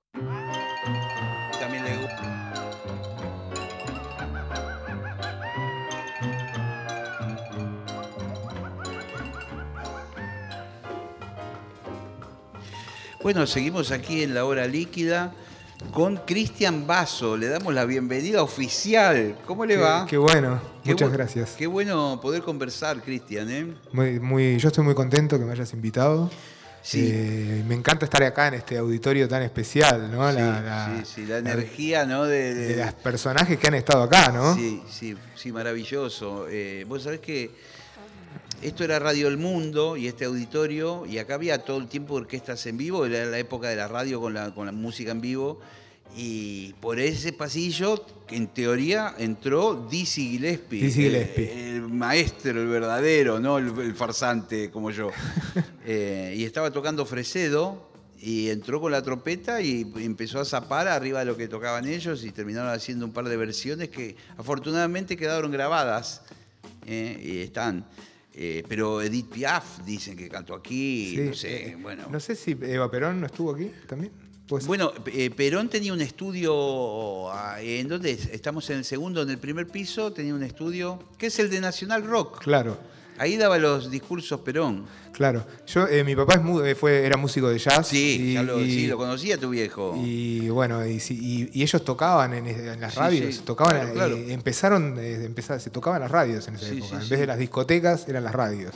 [13.23, 15.33] Bueno, seguimos aquí en la hora líquida
[15.93, 17.37] con Cristian Basso.
[17.37, 19.37] Le damos la bienvenida oficial.
[19.47, 20.07] ¿Cómo le Qué- va?
[20.07, 21.51] Qué bueno, Qué muchas bu- gracias.
[21.59, 23.51] Qué bueno poder conversar, Cristian.
[23.51, 23.75] ¿eh?
[23.93, 26.31] Muy, muy, yo estoy muy contento que me hayas invitado.
[26.83, 27.11] Sí.
[27.13, 30.31] Eh, me encanta estar acá en este auditorio tan especial, ¿no?
[30.31, 32.25] Sí, La- la- sí, sí, la energía, ¿no?
[32.25, 34.55] De, de- de los personajes que han estado acá, ¿no?
[34.55, 36.47] Sí, sí, sí, maravilloso.
[36.49, 37.51] Eh, Vos sabés que
[38.63, 42.65] esto era Radio El Mundo y este auditorio, y acá había todo el tiempo orquestas
[42.67, 45.61] en vivo, era la época de la radio con la, con la música en vivo,
[46.17, 50.83] y por ese pasillo, en teoría, entró Dizzy Gillespie.
[50.83, 51.71] Dizzy el- Gillespie.
[51.77, 55.11] El, maestro, el verdadero, no el, el farsante como yo.
[55.87, 57.89] Eh, y estaba tocando Fresedo.
[58.21, 62.23] Y entró con la trompeta y empezó a zapar arriba de lo que tocaban ellos
[62.23, 66.21] y terminaron haciendo un par de versiones que afortunadamente quedaron grabadas
[66.87, 67.87] eh, y están.
[68.33, 72.07] Eh, pero Edith Piaf dicen que cantó aquí, Sí, no sé, eh, bueno.
[72.11, 74.13] No sé si Eva Perón no estuvo aquí también.
[74.67, 79.39] Bueno, eh, Perón tenía un estudio ah, en donde estamos en el segundo, en el
[79.39, 82.41] primer piso, tenía un estudio que es el de Nacional Rock.
[82.41, 82.77] Claro,
[83.21, 84.87] Ahí daba los discursos Perón.
[85.13, 85.45] claro.
[85.67, 87.87] Yo, eh, mi papá es eh, fue, era músico de jazz.
[87.87, 89.95] Sí, y, ya lo, sí, y- lo conocía tu viejo.
[90.03, 94.17] Y bueno, y, y- ellos tocaban en, en las Sí, radios, sí, tocaban, claro, claro.
[94.17, 96.95] eh, empezaron, eh, empezar- se tocaban las radios en esa época.
[97.03, 98.73] en vez de las discotecas, eran las radios.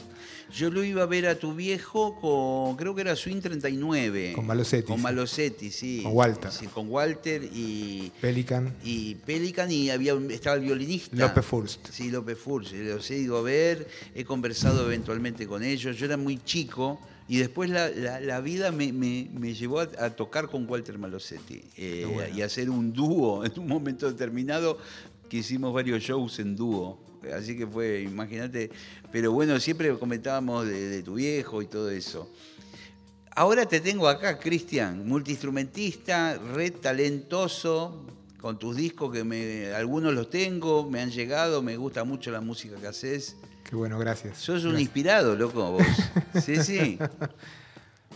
[0.55, 4.33] Yo lo iba a ver a tu viejo con, creo que era Swing 39.
[4.35, 5.03] Con Malosetti, Con.
[5.03, 6.01] Malosetti, sí.
[6.03, 6.53] Con Walter.
[6.53, 11.17] Sí, con Walter y, Pelican, y Pelican y había, estaba el violinista.
[11.17, 11.89] López Furst.
[11.91, 12.73] Sí, López Furst.
[12.73, 15.97] Los he ido a ver, he conversado eventualmente con ellos.
[15.99, 19.89] Yo era muy chico Y después la, la- la vida me, me- me llevó a,
[19.99, 24.77] a tocar con Walter Malosetti eh, y hacer un dúo en un momento determinado
[25.31, 26.99] que hicimos varios shows en dúo.
[27.33, 28.71] Así que fue, imagínate.
[29.13, 32.31] Pero bueno, siempre comentábamos de, de tu viejo y todo eso.
[33.37, 38.07] Ahora te tengo acá, Cristian, multiinstrumentista, red talentoso,
[38.41, 42.41] con tus discos que me, algunos los tengo, me han llegado, me gusta mucho la
[42.41, 43.37] música que haces.
[43.69, 44.39] Qué bueno, gracias.
[44.39, 44.81] Sos un Gracias.
[44.83, 45.83] inspirado, loco, vos.
[46.45, 46.99] Sí, sí.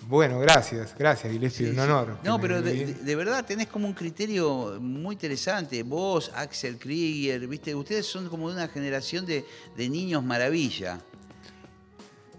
[0.06, 1.80] Bueno, gracias, gracias, Gillespie, Sí, un sí.
[1.82, 2.16] honor.
[2.24, 5.82] No, pero de, verdad tenés como un criterio muy interesante.
[5.82, 7.74] Vos, Axel Krieger, ¿viste?
[7.74, 9.44] Ustedes son como de una generación de,
[9.76, 10.98] de niños maravilla.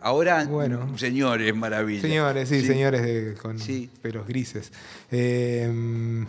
[0.02, 0.98] Ahora, Bueno.
[0.98, 2.02] señores maravilla.
[2.02, 3.58] Señores, sí, señores de- con
[4.02, 4.72] pelos grises.
[5.12, 6.26] Eh,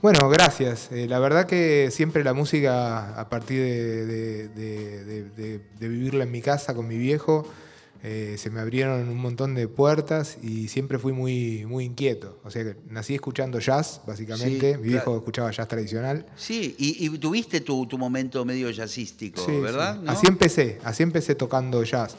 [0.00, 0.88] bueno, gracias.
[0.90, 6.88] Eh, la verdad que siempre la música, a partir de vivirla en mi casa con
[6.88, 7.46] mi viejo,
[8.04, 12.40] eh, se me abrieron un montón de puertas y siempre fui muy, muy inquieto.
[12.42, 14.72] O sea que nací escuchando jazz, básicamente.
[14.72, 15.18] Sí, mi viejo claro.
[15.18, 16.26] escuchaba jazz tradicional.
[16.36, 19.96] Sí, y, y tuviste tu, tu momento medio jazzístico, Sí, ¿verdad?
[19.98, 20.04] sí.
[20.04, 20.10] ¿No?
[20.10, 22.16] Así empecé, así empecé tocando jazz.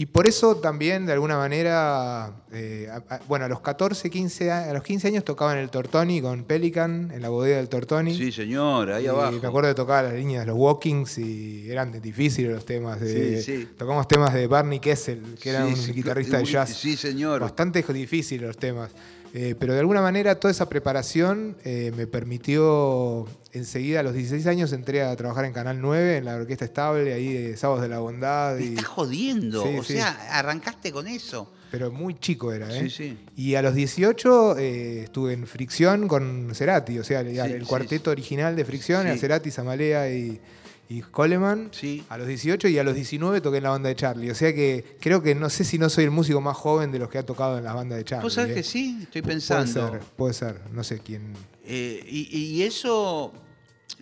[0.00, 4.48] Y por eso también, de alguna manera, eh, a- a- bueno, a los 14, 15,
[4.52, 8.16] a, los 15 años tocaba en el Tortoni con Pelican, en la bodega del Tortoni.
[8.16, 9.40] Sí, señor, ahí Y abajo.
[9.42, 13.00] me acuerdo de tocar las líneas de los Walkings y eran difíciles los temas.
[13.00, 13.68] De, Sí, sí.
[13.76, 16.76] Tocamos temas de Barney Kessel, que era Sí, un guitarrista de jazz.
[16.76, 17.40] Sí, señor.
[17.40, 18.92] Bastante difíciles los temas.
[19.34, 24.46] Eh, pero de alguna manera toda esa preparación eh, me permitió, enseguida a los 16
[24.46, 27.88] años entré a trabajar en Canal 9, en la Orquesta Estable, ahí de Sábados de
[27.88, 28.56] la Bondad.
[28.56, 29.62] Me y- estás jodiendo.
[29.64, 29.92] Sí, o sí.
[29.94, 31.52] sea, arrancaste con eso.
[31.70, 32.88] pero muy chico era, ¿eh?
[32.88, 33.18] Sí, sí.
[33.36, 37.66] Y a los 18 eh, estuve en Fricción con Cerati, o sea, el, Sí, el
[37.66, 40.40] cuarteto original de Fricción era Cerati, Zamalea y,
[40.88, 41.68] y Coleman.
[41.72, 42.04] Sí.
[42.08, 44.30] A los 18 y a los 19 toqué en la banda de Charlie.
[44.30, 46.98] O sea que creo que no sé si no soy el músico más joven de
[46.98, 48.22] los que ha tocado en la banda de Charlie.
[48.24, 48.54] ¿Vos sabés ¿eh?
[48.54, 48.98] que sí?
[49.02, 49.90] Estoy Puede pensando.
[49.90, 50.60] ser, puede ser.
[50.72, 51.32] No sé quién.
[51.64, 53.32] Eh, y, y eso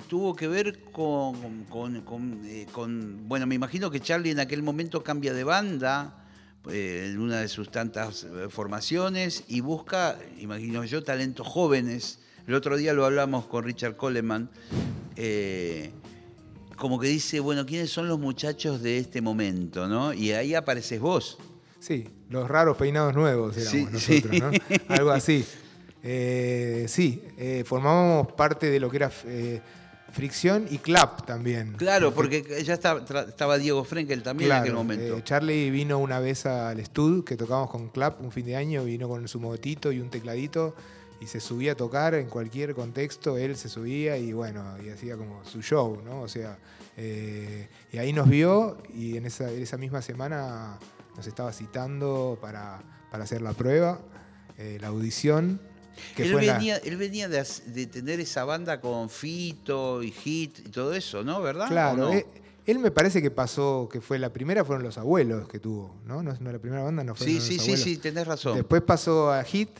[0.09, 4.62] tuvo que ver con, con- con, eh, con- Bueno, me imagino que Charlie en aquel
[4.62, 6.22] momento cambia de banda
[6.68, 12.18] en una de sus tantas formaciones y busca, imagino yo, talentos jóvenes.
[12.49, 14.51] El otro día lo hablamos con Richard Coleman.
[15.16, 15.90] eh,
[16.77, 19.89] como que dice, bueno, ¿quiénes son los muchachos de este momento?
[19.89, 20.12] ¿no?
[20.12, 21.39] Y ahí apareces vos.
[21.81, 24.41] Sí, los raros peinados nuevos éramos Sí, nosotros, sí.
[24.41, 24.95] ¿no?
[24.95, 25.45] Algo así.
[26.03, 29.61] Eh, sí, eh, formábamos parte de lo que era eh,
[30.12, 31.73] Fricción y Clap también.
[31.75, 35.17] Claro, porque ya estaba, Diego Frenkel también en aquel Claro, momento.
[35.19, 38.85] eh, Charlie vino una vez al estudio que tocábamos con Clap un fin de año,
[38.85, 40.75] vino con su motito y un tecladito
[41.20, 45.16] y se subía a tocar en cualquier contexto, él se subía y bueno, y hacía
[45.16, 46.20] como su show, ¿no?
[46.22, 46.59] O sea,
[46.96, 50.79] eh, y ahí nos vio y en esa, en esa misma semana
[51.16, 54.00] nos estaba citando para, para hacer la prueba,
[54.59, 55.61] eh, la audición.
[56.14, 60.70] Que él, la- venía, él venía de, tener esa banda con Fito y Hit y
[60.70, 61.40] todo eso, ¿no?
[61.40, 61.66] ¿Verdad?
[61.66, 62.12] ¿O Claro, no?
[62.12, 62.26] eh,
[62.66, 66.22] él me parece que pasó, que fue la primera, fueron los abuelos que tuvo, ¿no?
[66.22, 68.57] No, no la primera banda, no fue sí, sí, sí, sí, tenés razón.
[68.57, 69.70] Después pasó a Hit,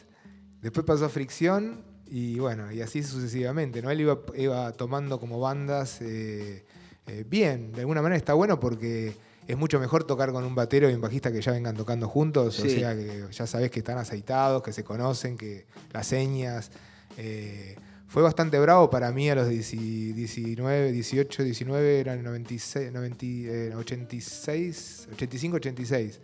[0.67, 3.91] después pasó a Fricción y bueno, y así sucesivamente, ¿no?
[3.91, 6.65] Él iba, iba tomando como bandas eh,
[7.07, 9.15] eh, bien, de alguna manera está bueno porque
[9.47, 12.59] es mucho mejor tocar con un batero y un bajista que ya vengan tocando juntos,
[12.59, 16.71] o sea que ya sabés que están aceitados, que se conocen, que las señas.
[17.17, 17.77] eh,
[18.09, 19.71] fue bastante bravo para mí a los 10
[20.15, 26.21] 19, 18, 19, eran 96, 90, eh, 86, 85, 86.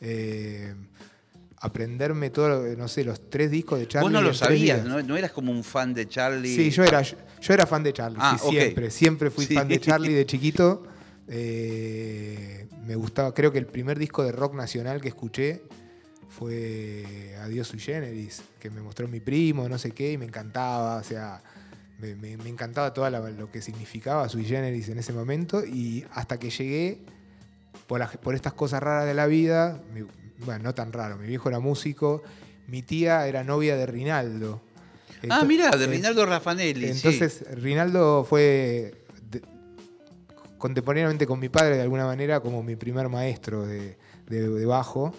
[0.00, 0.74] Eh,
[1.60, 4.04] aprenderme todo, no sé, los tres discos de Charlie.
[4.04, 4.84] Vos no lo sabías.
[4.84, 5.02] ¿no?
[5.02, 6.54] No eras como un fan de Charlie.
[6.54, 7.16] Sí, yo era, yo
[7.54, 9.54] era fan de Charlie, Ah, sí, siempre, siempre fui Sí.
[9.54, 10.82] fan de Charlie de chiquito.
[11.28, 15.62] Eh, me gustaba, creo que el primer disco de rock nacional que escuché
[16.28, 20.96] fue Adiós sui generis, que me mostró mi primo, no sé qué, y me encantaba,
[20.96, 21.42] o sea,
[21.98, 26.38] me, me- me encantaba todo lo que significaba sui generis en ese momento, y hasta
[26.38, 27.00] que llegué,
[27.86, 30.02] por, estas cosas raras de la vida, mi-
[30.44, 32.22] bueno, no tan raro, mi viejo era músico,
[32.68, 34.60] mi tía era novia de Rinaldo.
[35.30, 36.86] Ah, mirá, de Rinaldo Raffanelli.
[36.88, 36.92] sí.
[36.96, 38.94] entonces, Rinaldo fue
[39.30, 39.42] de-
[40.58, 43.96] contemporáneamente con mi padre, de alguna manera, como mi primer maestro de,
[44.28, 45.12] de- de bajo.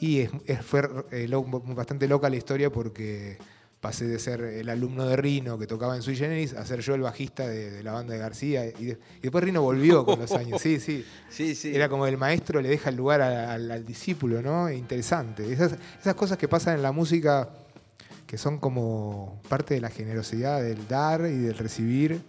[0.00, 3.38] Y es- es- fue eh, lo- bastante loca la historia porque
[3.82, 6.94] pasé de ser el alumno de Rino que tocaba en Sui Generis a ser yo
[6.94, 8.64] el bajista de, de la banda de García.
[8.66, 10.62] Y, de- y después Rino volvió con los años.
[10.62, 11.04] Sí, sí.
[11.28, 11.74] Sí, sí.
[11.74, 14.70] Era como el maestro le deja el lugar al, al discípulo, ¿no?
[14.70, 15.52] Interesante.
[15.52, 17.50] Esas, esas cosas que pasan en la música
[18.26, 22.22] que son como parte de la generosidad del dar y del recibir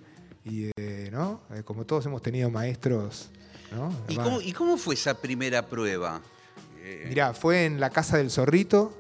[0.44, 1.42] y de, ¿no?
[1.54, 3.30] Eh, Como todos hemos tenido maestros,
[3.72, 3.94] ¿no?
[4.10, 6.20] ¿Y Va- cómo, y cómo fue esa primera prueba?
[6.82, 8.98] eh, Mirá, fue en la casa del zorrito.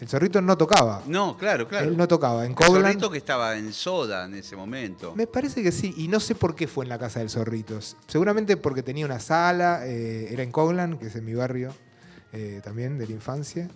[0.00, 1.02] El zorrito no tocaba.
[1.06, 1.86] No, claro, claro.
[1.86, 2.44] Él no tocaba.
[2.44, 2.82] En El Coglan.
[2.82, 5.14] zorrito que estaba en Soda en ese momento.
[5.14, 7.78] Me parece que sí, y no sé por qué fue en la casa del zorrito.
[8.06, 11.72] Seguramente porque tenía una sala, eh, era en Coglan, que es en mi barrio
[12.32, 13.68] eh, también de la infancia.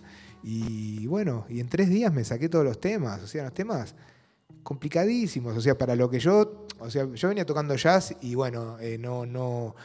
[0.43, 3.95] Y bueno, y en tres días me saqué todos los temas, o sea, los temas
[4.63, 8.77] complicadísimos, o sea, para lo que yo, o sea, yo venía tocando jazz y bueno,
[8.79, 9.75] eh, no, no,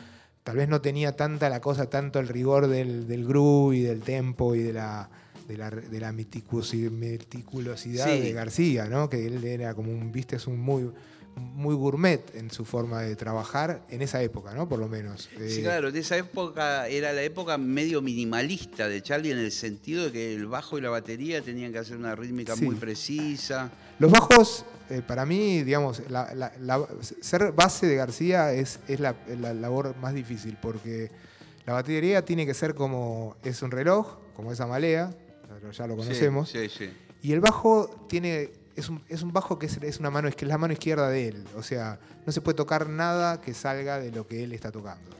[0.43, 4.03] tal vez no tenía tanta la cosa, tanto el rigor del, del groove y del
[4.03, 5.09] tempo y de la,
[5.49, 8.21] de la, de la meticulosi- meticulosidad Sí.
[8.21, 9.09] de García, ¿no?
[9.11, 10.91] Que él era como un, viste, es un muy,
[11.37, 14.69] muy gourmet en su forma de trabajar en esa época, ¿no?
[14.69, 15.29] Por lo menos.
[15.37, 19.51] Sí, Eh, claro, de esa época era la época medio minimalista de Charlie en el
[19.51, 22.65] sentido de que el bajo y la batería tenían que hacer una rítmica Sí.
[22.65, 23.71] muy precisa.
[23.99, 26.87] Los bajos, eh, para mí, digamos, la- la- la-
[27.21, 31.11] ser base de García es, es la, la labor más difícil porque
[31.67, 35.13] la batería tiene que ser como es un reloj, como esa malea,
[35.73, 36.93] ya lo conocemos, Sí, sí, sí.
[37.23, 40.35] y el bajo tiene es un, es un bajo que es, es una mano, es
[40.37, 43.55] que es la mano izquierda de él, o sea, no se puede tocar nada que
[43.55, 45.11] salga de lo que él está tocando.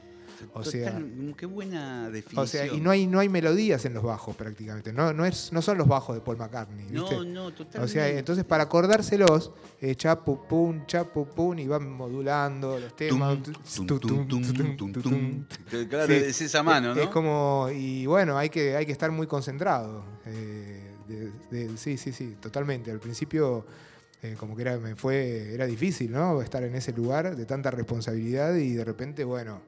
[0.53, 2.43] O sea, Total, qué buena definición.
[2.43, 5.51] o sea, y no hay, no hay melodías en los bajos prácticamente, no, no, es,
[5.53, 6.85] no son los bajos de Paul McCartney.
[6.91, 7.25] No, ¿viste?
[7.25, 7.79] no, totalmente.
[7.79, 13.37] O sea, entonces para acordárselos, eh, chapu pum, chapu pum, y van modulando los temas.
[13.43, 13.53] Tum,
[13.87, 15.45] Tu, tum, tum, tum, tum, tum, tu, tum.
[15.71, 15.87] tum.
[15.89, 17.01] Claro, es esa mano, ¿no?
[17.01, 20.03] Es como, y bueno, hay que, hay que estar muy concentrado.
[20.25, 22.89] eh, de- de- sí, sí, sí, totalmente.
[22.89, 23.65] Al principio,
[24.23, 26.41] eh, como que era, me fue, era difícil, ¿no?
[26.41, 29.61] Estar en ese lugar de tanta responsabilidad y de repente, bueno,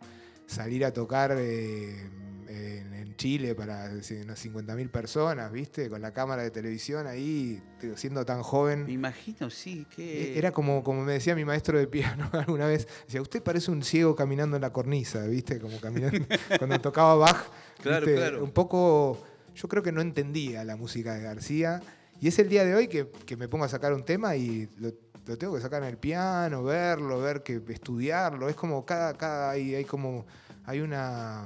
[0.47, 2.09] salir a tocar eh,
[2.47, 5.89] en, en Chile para unas 50.000 personas, ¿viste?
[5.89, 7.61] Con la cámara de televisión ahí,
[7.95, 8.85] siendo tan joven.
[8.85, 10.37] Me imagino, sí, que...
[10.37, 13.83] Era como, como me decía mi maestro de piano alguna vez, decía, usted parece un
[13.83, 15.59] ciego caminando en la cornisa, ¿viste?
[15.59, 16.25] Como caminando
[16.57, 17.45] cuando tocaba Bach.
[17.81, 18.19] Claro, ¿viste?
[18.19, 18.43] claro.
[18.43, 19.21] Un poco,
[19.53, 21.81] yo creo que no entendía la música de García.
[22.19, 24.67] Y es el día de hoy que, que me pongo a sacar un tema y
[24.77, 24.91] lo,
[25.27, 28.47] lo tengo que sacar en el piano, verlo, ver que estudiarlo.
[28.49, 30.25] Es como cada, cada hay, hay como
[30.65, 31.45] hay una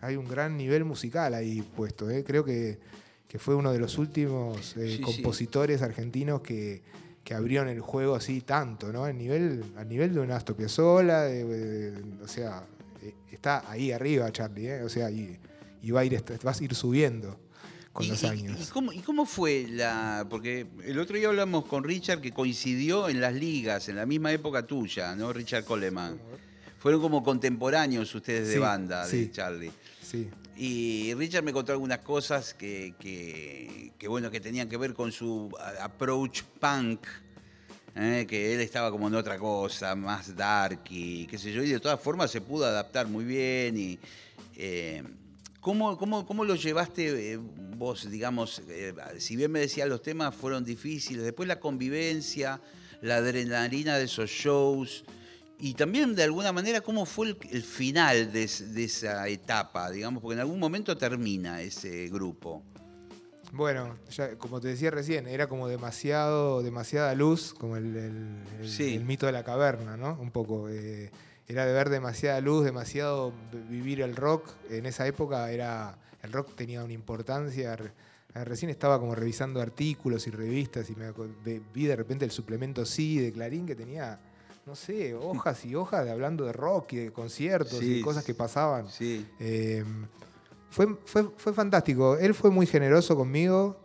[0.00, 2.10] hay un gran nivel musical ahí puesto.
[2.10, 2.24] ¿eh?
[2.24, 2.78] Creo que,
[3.28, 5.02] que fue uno de los últimos eh, Sí, sí.
[5.02, 6.82] compositores argentinos que,
[7.22, 9.04] que abrieron el juego así tanto, ¿no?
[9.04, 12.64] Al nivel, al nivel de un Astor Piazzolla, de- de- o sea,
[13.00, 14.82] eh, está ahí arriba Charlie, ¿eh?
[14.82, 15.38] O sea, y,
[15.82, 17.38] y va a ir, vas a ir subiendo
[17.92, 18.58] con ¿Y- los y- años.
[18.60, 20.26] ¿y cómo, y cómo fue la...?
[20.30, 24.32] Porque el otro día hablamos con Richard que coincidió en las ligas, en la misma
[24.32, 25.32] época tuya, ¿no?
[25.32, 26.18] Richard Coleman.
[26.78, 29.30] Fueron como contemporáneos ustedes de Sí, banda, de sí.
[29.32, 29.70] Charlie.
[30.02, 30.28] Sí.
[30.56, 35.12] Y Richard me contó algunas cosas que, que- que, bueno, que tenían que ver con
[35.12, 37.06] su approach punk,
[37.94, 38.26] ¿eh?
[38.28, 41.78] que él estaba como en otra cosa, más dark y qué sé yo, y de
[41.80, 43.76] todas formas se pudo adaptar muy bien.
[43.78, 43.98] Y,
[44.56, 45.02] eh,
[45.62, 47.38] ¿cómo, cómo, cómo lo llevaste eh,
[47.76, 52.60] vos, digamos, eh, si bien me decías los temas fueron difíciles, después la convivencia,
[53.00, 55.04] la adrenalina de esos shows?
[55.58, 59.90] Y también, de alguna manera, cómo fue el, el final de, es- de esa etapa,
[59.90, 62.64] digamos, porque en algún momento termina ese grupo.
[63.52, 68.68] Bueno, ya, como te decía recién, era como demasiado, demasiada luz, como el, el- el-
[68.68, 68.94] Sí.
[68.96, 70.18] el mito de la caverna, ¿no?
[70.20, 70.68] Un poco.
[70.68, 71.10] eh,
[71.48, 73.32] era de ver demasiada luz, demasiado
[73.68, 74.48] vivir el rock.
[74.70, 77.74] En esa época era el rock tenía una importancia.
[77.74, 81.12] Eh, Recién estaba como revisando artículos y revistas y me
[81.74, 84.18] vi de repente el suplemento Sí de Clarín que tenía,
[84.64, 88.02] no sé, hojas y hojas de hablando de rock y de conciertos y Sí, de
[88.02, 88.88] cosas que pasaban.
[88.88, 89.26] Sí.
[89.38, 89.84] Eh,
[90.70, 92.16] fue, fue, fue fantástico.
[92.16, 93.81] Él fue muy generoso conmigo.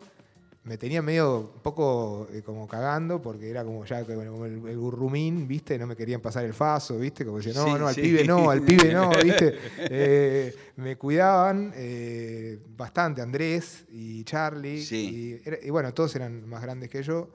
[0.67, 4.77] Me tenía medio un poco eh, como cagando porque era como ya como el, el
[4.77, 5.77] gurrumín, ¿viste?
[5.79, 7.23] No me querían pasar el faso, ¿viste?
[7.25, 8.01] Como decía, no, Sí, no, al sí.
[8.01, 9.57] pibe no, al pibe no, ¿viste?
[9.77, 14.83] Eh, me cuidaban eh, bastante, Andrés y Charlie.
[14.83, 15.39] Sí.
[15.45, 17.29] Y, era- y bueno, todos eran más grandes que yo.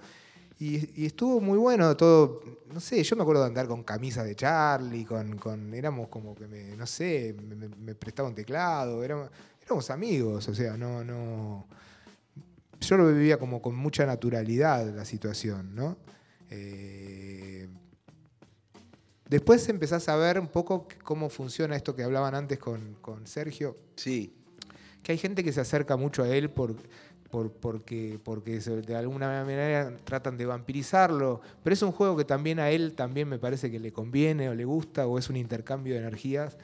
[0.58, 2.42] Y, y estuvo muy bueno todo.
[2.70, 6.34] No sé, yo me acuerdo de andar con camisas de Charlie, con, con éramos como
[6.34, 9.30] que me, no sé, me, me- me prestaba un teclado, éramos,
[9.64, 11.66] éramos amigos, o sea, no, no.
[12.82, 15.96] Yo lo vivía como con mucha naturalidad la situación, ¿no?
[16.50, 17.68] Eh,
[19.28, 23.76] después empezás a ver un poco cómo funciona esto que hablaban antes con, con Sergio
[23.96, 24.34] Sí.
[25.02, 26.74] que hay gente que se acerca mucho a él por,
[27.30, 32.58] por- porque, porque de alguna manera tratan de vampirizarlo, pero es un juego que también
[32.58, 35.94] a él también me parece que le conviene o le gusta o es un intercambio
[35.94, 36.58] de energías.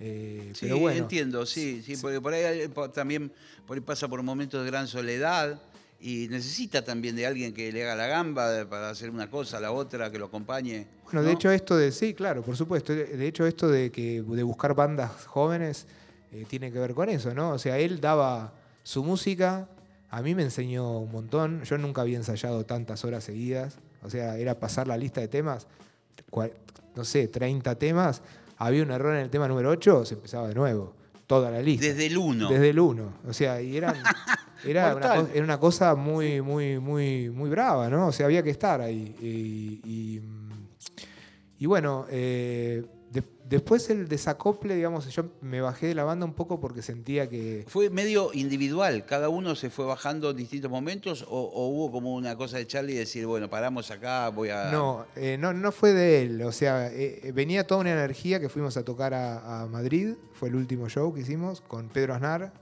[0.00, 3.32] Eh, Sí, pero bueno, entiendo, sí, sí, porque por ahí también
[3.66, 5.60] por ahí pasa por momentos de gran soledad
[6.00, 9.72] y necesita también de alguien que le haga la gamba para hacer una cosa, la
[9.72, 10.86] otra, que lo acompañe.
[11.04, 14.42] Bueno, de hecho esto de, sí, claro, por supuesto, de hecho esto de, que, de
[14.42, 15.86] buscar bandas jóvenes
[16.30, 17.52] eh, tiene que ver con eso, ¿no?
[17.52, 19.68] O sea, él daba su música,
[20.10, 24.36] a mí me enseñó un montón, yo nunca había ensayado tantas horas seguidas, o sea,
[24.36, 25.68] era pasar la lista de temas,
[26.94, 28.20] no sé, 30 temas,
[28.58, 30.94] había un error en el tema número 8, se empezaba de nuevo,
[31.26, 31.86] toda la lista.
[31.86, 32.48] Desde el 1.
[32.48, 33.12] Desde el 1.
[33.28, 33.94] O sea, y eran,
[34.64, 38.08] era, una, co- era una cosa muy, muy, muy, muy brava, ¿no?
[38.08, 39.14] O sea, había que estar ahí.
[39.20, 40.22] Y, y,
[41.58, 42.84] y bueno, eh,
[43.48, 47.64] después el desacople, digamos, yo me bajé de la banda un poco porque sentía que.
[47.68, 49.04] ¿Fue medio individual?
[49.06, 51.24] ¿Cada uno se fue bajando en distintos momentos?
[51.28, 54.70] ¿O, o hubo como una cosa de Charlie y decir, bueno, paramos acá, voy a.
[54.70, 56.42] No, eh, no, no fue de él.
[56.42, 60.14] O sea, eh, eh, venía toda una energía que fuimos a tocar a, a Madrid.
[60.32, 62.52] Fue el último show que hicimos con Pedro Aznar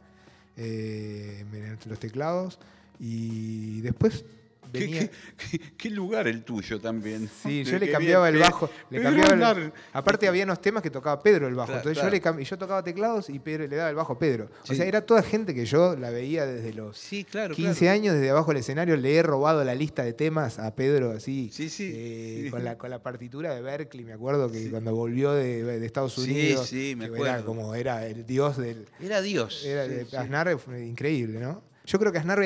[0.56, 2.58] eh, en los teclados.
[2.98, 4.41] Y después ¿Qué,
[4.72, 5.00] venía.
[5.00, 5.10] qué-
[5.58, 7.28] qué- qué lugar el tuyo también?
[7.42, 8.70] Sí, yo le bien, cambiaba el bajo.
[8.90, 11.66] Le cambiaba el- aparte había unos temas que tocaba Pedro el bajo.
[11.68, 12.08] Claro, entonces claro.
[12.16, 14.48] yo le cam- yo tocaba teclados y Pedro le daba el bajo a Pedro.
[14.64, 14.72] Sí.
[14.72, 17.94] O sea, era toda gente que yo la veía desde los Sí, claro, 15 claro.
[17.94, 18.96] años, desde abajo del escenario.
[18.96, 21.50] Le he robado la lista de temas a Pedro así.
[21.52, 21.92] Sí, sí.
[21.94, 22.50] eh, Sí.
[22.50, 26.14] Con, la, con la partitura de Berkeley, me acuerdo que cuando volvió de, de Estados
[26.14, 26.66] Sí, Unidos.
[26.68, 27.34] sí, me que acuerdo.
[27.34, 28.86] Era como era el dios del.
[29.00, 29.64] Era Dios.
[29.64, 30.16] Era Sí, de sí.
[30.16, 31.62] Aznar fue increíble, ¿no?
[31.84, 32.40] Yo creo que Aznar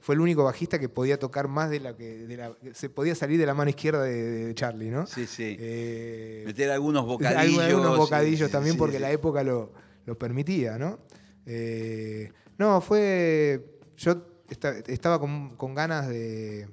[0.00, 2.26] fue el único bajista que podía tocar más de la que.
[2.26, 5.06] de la- se podía salir de la mano izquierda de, de Charlie, ¿no?
[5.06, 5.56] Sí, sí.
[5.60, 7.62] Eh, Meter algunos bocadillos.
[7.62, 9.02] algunos, bocadillos sí, también sí, porque sí.
[9.02, 9.72] la época lo,
[10.06, 10.98] lo permitía, ¿no?
[11.46, 13.78] Eh, no, fue.
[13.96, 16.66] Yo esta- estaba con, con ganas de,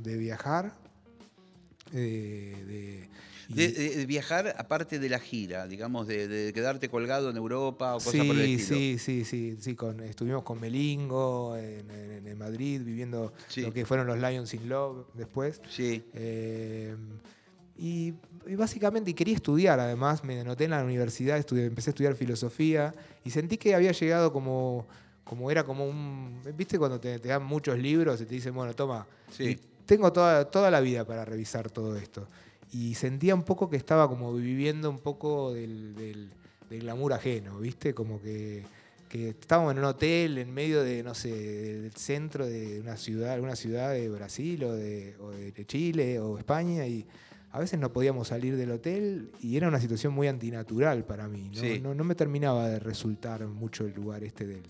[0.00, 0.74] de viajar.
[1.92, 3.08] eh, de,
[3.54, 7.98] De, de- viajar aparte de la gira, digamos, de, de quedarte colgado en Europa o
[7.98, 8.78] cosas por el sí, estilo.
[8.78, 13.62] sí, sí, sí, sí, con, estuvimos con Melingo en, en- en Madrid viviendo Sí.
[13.62, 15.60] lo que fueron los Lions in Love después.
[15.68, 16.02] Sí.
[16.14, 16.94] Eh,
[17.76, 18.12] y,
[18.46, 22.14] y básicamente y quería estudiar, además, me anoté en la universidad, estudié- empecé a estudiar
[22.14, 22.94] filosofía
[23.24, 24.86] y sentí que había llegado como,
[25.24, 26.40] como era como un...
[26.56, 29.58] ¿Viste cuando te, te dan muchos libros y te dicen, bueno, toma, Sí.
[29.86, 32.28] tengo toda, toda la vida para revisar todo esto?
[32.72, 36.30] Y sentía un poco que estaba como viviendo un poco del, del,
[36.68, 37.94] del glamour ajeno, ¿viste?
[37.94, 38.62] Como que,
[39.08, 43.32] que estábamos en un hotel en medio de, no sé, del centro de una ciudad,
[43.32, 47.04] alguna ciudad de Brasil o de, o de Chile o España y
[47.52, 51.50] a veces no podíamos salir del hotel y era una situación muy antinatural para mí.
[51.52, 51.80] No, Sí.
[51.82, 54.62] no, no me terminaba de resultar mucho el lugar este del,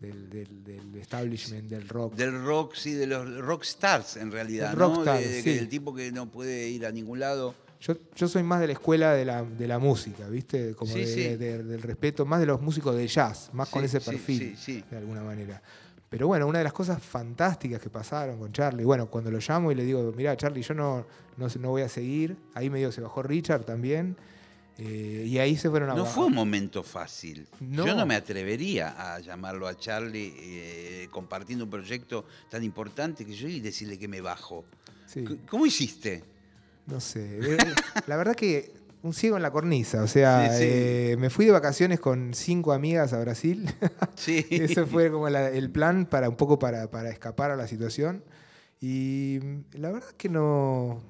[0.00, 2.14] del, del- del establishment del rock.
[2.14, 5.04] Del rock, sí, de los rock stars en realidad, Del ¿no?
[5.04, 5.50] De- de- sí.
[5.50, 7.54] El tipo que no puede ir a ningún lado.
[7.80, 10.74] Yo, yo soy más de la escuela de la, de la música, ¿viste?
[10.74, 11.36] Como Sí, de- sí.
[11.36, 14.56] de- del respeto, más de los músicos de jazz, más con ese perfil,
[14.90, 15.62] de alguna manera.
[16.08, 19.72] Pero bueno, una de las cosas fantásticas que pasaron con Charlie, bueno, cuando lo llamo
[19.72, 21.04] y le digo, mira, Charlie, yo no,
[21.36, 24.16] no, no voy a seguir, ahí medio se bajó Richard también,
[24.78, 27.46] eh, y ahí se fueron a No fue un momento fácil.
[27.60, 27.86] No.
[27.86, 33.32] Yo no me atrevería a llamarlo a Charlie eh, compartiendo un proyecto tan importante que
[33.34, 34.64] yo y decirle que me bajo.
[35.06, 35.24] Sí.
[35.48, 36.22] ¿Cómo hiciste?
[36.86, 37.38] No sé.
[37.42, 37.56] eh,
[38.06, 38.72] La verdad que
[39.02, 40.02] un ciego en la cornisa.
[40.02, 40.64] O sea, Sí, sí.
[40.68, 43.64] eh, me fui de vacaciones con cinco amigas a Brasil.
[44.16, 44.44] Sí.
[44.50, 48.24] Ese fue como la- el plan para un poco para, para escapar a la situación.
[48.80, 51.00] Y mm, la verdad que no.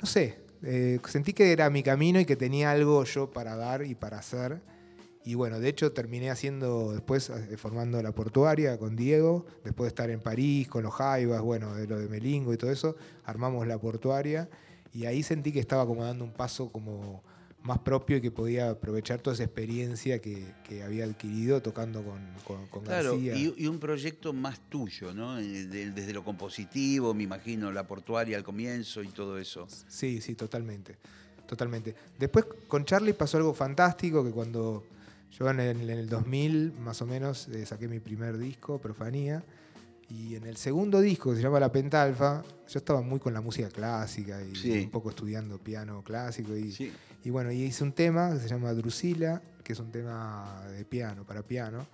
[0.00, 0.38] No sé.
[0.62, 4.18] Eh, sentí que era mi camino y que tenía algo yo para dar y para
[4.18, 4.60] hacer.
[5.24, 9.88] Y bueno, de hecho terminé haciendo después eh, formando la portuaria con Diego, después de
[9.88, 13.66] estar en París con los Jaivas, bueno, de lo de Melingo y todo eso, armamos
[13.66, 14.48] la portuaria
[14.92, 17.22] y ahí sentí que estaba como dando un paso como
[17.62, 22.20] más propio y que podía aprovechar toda esa experiencia que, que había adquirido tocando con,
[22.44, 23.36] con, con Claro, García.
[23.36, 25.38] y, y un proyecto más tuyo, ¿no?
[25.38, 29.66] Eh, de- desde lo compositivo, me imagino, la portuaria al comienzo y todo eso.
[29.88, 30.96] Sí, sí, totalmente.
[31.46, 31.94] Totalmente.
[32.18, 34.84] Después con Charlie pasó algo fantástico que cuando
[35.38, 39.44] yo en el, en el 2000 más o menos eh, saqué mi primer disco, Profanía,
[40.10, 43.40] y en el segundo disco que se llama La Pentalfa, yo estaba muy con la
[43.40, 44.84] música clásica y Sí.
[44.84, 46.92] un poco estudiando piano clásico y, Sí.
[47.24, 50.84] y bueno, y hice un tema que se llama Drusila, que es un tema de
[50.84, 51.86] piano, para piano.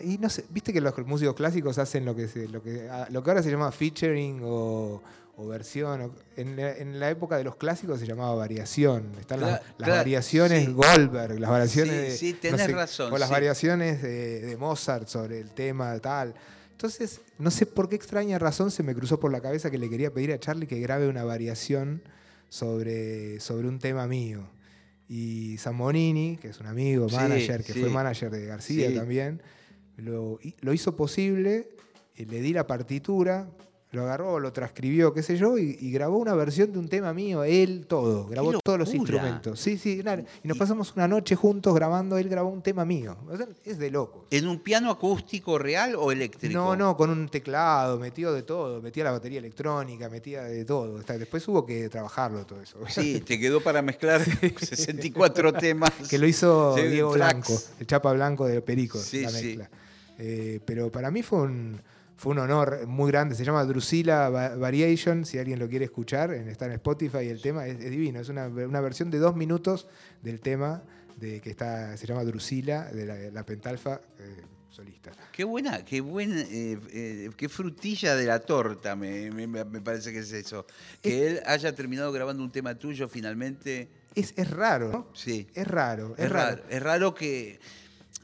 [0.00, 2.88] Y, y no sé, viste que los músicos clásicos hacen lo que, se- lo que,
[3.10, 5.00] lo que ahora se llama featuring o,
[5.36, 6.00] o versión.
[6.00, 9.12] o- en, la, en la época de los clásicos se llamaba variación.
[9.20, 10.72] Están las, Cla- las cla- variaciones sí.
[10.72, 12.38] Goldberg, las variaciones Sí, de.
[12.40, 16.34] sí, no tenés razón, O las variaciones de, de Mozart sobre el tema tal.
[16.74, 19.88] Entonces, no sé por qué extraña razón se me cruzó por la cabeza que le
[19.88, 22.02] quería pedir a Charlie que grabe una variación
[22.48, 24.48] sobre, sobre un tema mío.
[25.08, 27.80] Y Samonini, que es un amigo, Sí, manager, que sí.
[27.80, 28.94] fue manager de García Sí.
[28.96, 29.40] también,
[29.98, 31.68] lo, lo hizo posible,
[32.16, 33.48] eh, le di la partitura,
[33.94, 37.14] lo agarró, lo transcribió, qué sé yo, y, y grabó una versión de un tema
[37.14, 39.58] mío, él todo, grabó ¡Qué todos los instrumentos.
[39.60, 43.16] Sí, sí, nada, y nos pasamos una noche juntos grabando, él grabó un tema mío.
[43.28, 44.26] O sea, es de loco.
[44.30, 46.52] ¿En un piano acústico real o eléctrico?
[46.54, 50.98] No, no, con un teclado, metido de todo, metía la batería electrónica, metía de todo.
[51.00, 52.78] Está- Después hubo que trabajarlo todo eso.
[52.88, 54.20] Sí, te quedó para mezclar
[54.60, 55.90] 64 temas.
[56.10, 57.12] que lo hizo Sí, Diego.
[57.12, 59.46] Blanco, el chapa blanco de Perico, Sí, la sí.
[59.46, 59.70] mezcla.
[60.18, 61.80] Eh, pero para mí fue un,
[62.16, 63.34] fue un honor muy grande.
[63.34, 67.28] Se llama Drusilla Va- Variation, si alguien lo quiere escuchar, está en Spotify.
[67.28, 69.88] El tema es, es divino, es una, una versión de dos minutos
[70.22, 70.82] del tema
[71.16, 75.12] de, que está, se llama Drusilla, de la, la Pentalfa eh, solista.
[75.32, 80.12] Qué buena, qué buena, eh, eh, qué frutilla de la torta, me, me- me parece
[80.12, 80.66] que es eso.
[81.02, 83.88] Que él haya terminado grabando un tema tuyo finalmente.
[84.14, 85.08] Es, es raro, ¿no?
[85.14, 85.48] Sí.
[85.54, 86.56] Es raro, es, Es raro.
[86.56, 87.58] raro, es raro que,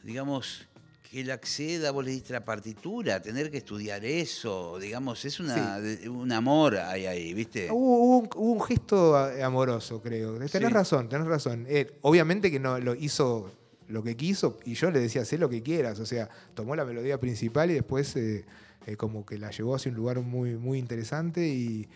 [0.04, 0.66] digamos,
[1.10, 5.80] que él acceda, vos le diste la partitura, tener que estudiar eso, digamos, es una,
[6.08, 7.68] un amor ahí, ahí, ¿viste?
[7.70, 10.34] Hubo, un, hubo un gesto amoroso, creo.
[10.34, 10.58] Tenés Sí.
[10.58, 11.66] razón, tenés razón.
[11.68, 13.50] Él, obviamente que no lo hizo
[13.88, 15.98] lo que quiso y yo le decía, sé lo que quieras.
[15.98, 18.44] O sea, tomó la melodía principal y después eh,
[18.86, 21.88] eh, como que la llevó hacia un lugar muy, muy interesante y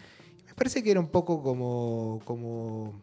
[0.45, 3.01] me parece que era un poco como, como,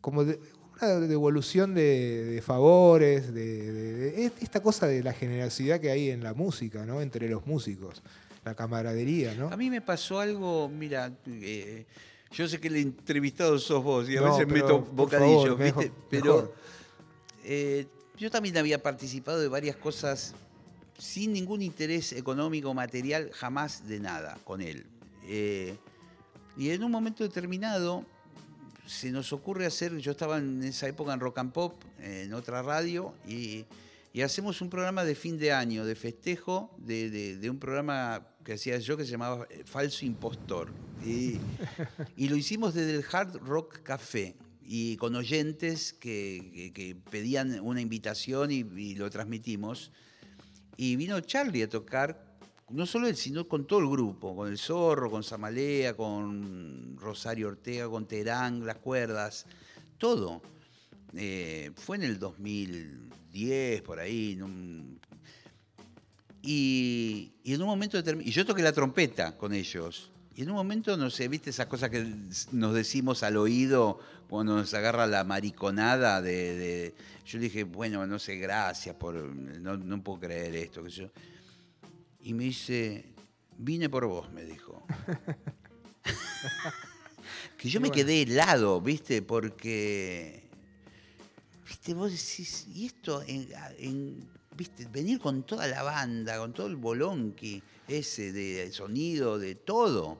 [0.00, 0.38] como de-
[0.80, 6.34] una devolución de, de favores, de, esta cosa de la generosidad que hay en la
[6.34, 7.00] música, ¿no?
[7.00, 8.02] Entre los músicos,
[8.44, 9.48] la camaradería, ¿no?
[9.48, 11.86] A mí me pasó algo, mira, eh,
[12.32, 15.64] yo sé que el entrevistado sos vos y a No, veces pero, meto bocadillos, ¿viste?
[15.64, 16.54] mejor, pero
[17.44, 17.86] eh,
[18.18, 20.34] yo también había participado de varias cosas
[20.98, 24.86] sin ningún interés económico material, jamás de nada con él.
[25.26, 25.76] Eh,
[26.56, 28.04] y en un momento determinado
[28.86, 32.62] se nos ocurre hacer, yo estaba en esa época en Rock and Pop, en otra
[32.62, 33.64] radio, y,
[34.12, 38.26] y hacemos un programa de fin de año, de festejo, de, de- de un programa
[38.44, 40.70] que hacía yo que se llamaba eh, Falso Impostor.
[41.04, 41.38] Y,
[42.16, 47.58] y lo hicimos desde el Hard Rock Café, y con oyentes que, que- que pedían
[47.60, 49.92] una invitación y, y lo transmitimos.
[50.76, 52.33] Y vino Charlie a tocar,
[52.70, 57.48] no solo él, sino con todo el grupo, con el Zorro, con Samalea, con Rosario
[57.48, 59.46] Ortega, con Terán, las cuerdas,
[59.98, 60.42] todo.
[61.14, 64.34] Eh, fue en el 2010, por ahí.
[64.36, 64.48] no-
[66.46, 70.10] y, en un momento determinado, y yo toqué la trompeta con ellos.
[70.36, 72.06] Y en un momento, no sé, viste esas cosas que
[72.52, 73.98] nos decimos al oído
[74.28, 76.94] cuando nos agarra la mariconada de,
[77.24, 81.08] yo dije, bueno, no sé, gracias por, no, no puedo creer esto, que yo.
[82.24, 83.04] Y me dice,
[83.58, 84.86] vine por vos, me dijo.
[87.58, 90.42] que yo me quedé helado, viste, porque,
[91.68, 93.48] viste, vos decís, y esto, en,
[93.78, 99.54] en- viste, venir con toda la banda, con todo el bolonqui ese de sonido, de
[99.54, 100.16] todo,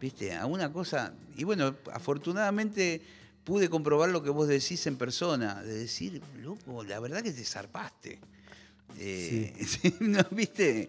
[0.00, 3.00] viste, a una cosa, y bueno, afortunadamente
[3.44, 7.44] pude comprobar lo que vos decís en persona, de decir, loco, la verdad que te
[7.44, 8.18] zarpaste.
[8.98, 9.54] Eh,
[10.00, 10.88] ¿no, ¿Viste?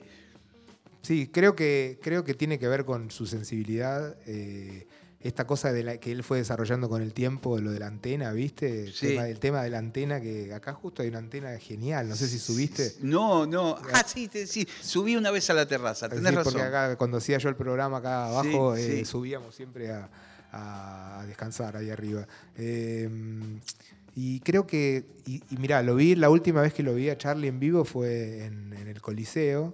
[1.04, 4.16] Sí, creo que, creo que tiene que ver con su sensibilidad.
[4.26, 4.88] eh,
[5.20, 8.34] esta cosa de la, que él fue desarrollando con el tiempo, lo de la antena,
[8.34, 8.84] ¿viste?
[8.84, 9.08] El, Sí.
[9.08, 12.28] tema, el tema de la antena, que acá justo hay una antena genial, no sé
[12.28, 12.96] si subiste.
[13.00, 13.78] No, no.
[13.94, 14.68] Ah, sí, sí.
[14.82, 16.52] Subí una vez a la terraza, tenés Sí, razón.
[16.52, 20.10] porque acá cuando hacía yo el programa acá abajo, Sí, eh, subíamos siempre a,
[20.52, 22.28] a descansar ahí arriba.
[22.58, 23.10] Eh,
[24.18, 27.18] y creo que, y, y mirá, lo vi, la última vez que lo vi a
[27.18, 29.74] Charlie en vivo fue en, en el Coliseo,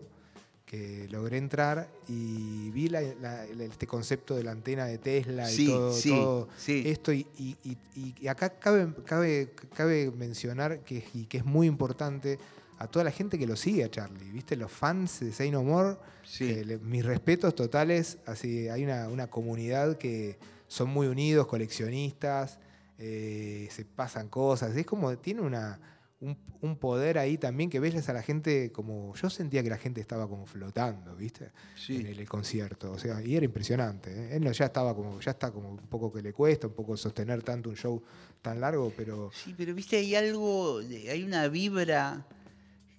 [0.69, 5.47] que logré entrar y vi la- la- la- este concepto de la antena de Tesla
[5.47, 6.83] Sí, y todo, sí, todo sí.
[6.85, 7.11] esto.
[7.11, 7.57] Y, y-
[7.95, 12.37] y- y acá cabe, cabe, cabe mencionar que, y que es muy importante
[12.77, 14.55] a toda la gente que lo sigue a Charlie, ¿viste?
[14.55, 16.45] Los fans de Say No More, Sí.
[16.45, 18.19] que le- mis respetos totales.
[18.27, 22.59] Así, hay una, una comunidad que son muy unidos, coleccionistas,
[22.99, 24.75] eh, se pasan cosas.
[24.77, 25.79] Es como, tiene una,
[26.21, 29.15] un, un poder ahí también que ves a la gente como.
[29.15, 31.51] Yo sentía que la gente estaba como flotando, ¿viste?
[31.75, 31.97] Sí.
[31.97, 32.91] En el, el concierto.
[32.91, 34.11] O sea, y era impresionante.
[34.11, 34.35] ¿eh?
[34.35, 36.97] Él no- ya estaba como, ya está como un poco que le cuesta, un poco
[36.97, 38.03] sostener tanto un show
[38.41, 39.31] tan largo, pero.
[39.33, 42.25] Sí, pero viste, hay algo, hay una vibra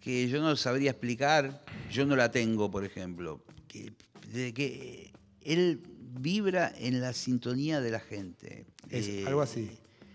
[0.00, 3.92] que yo no sabría explicar, yo no la tengo, por ejemplo, que,
[4.32, 5.12] de que
[5.42, 5.82] él
[6.18, 8.64] vibra en la sintonía de la gente.
[8.88, 9.70] Es Eh, algo así.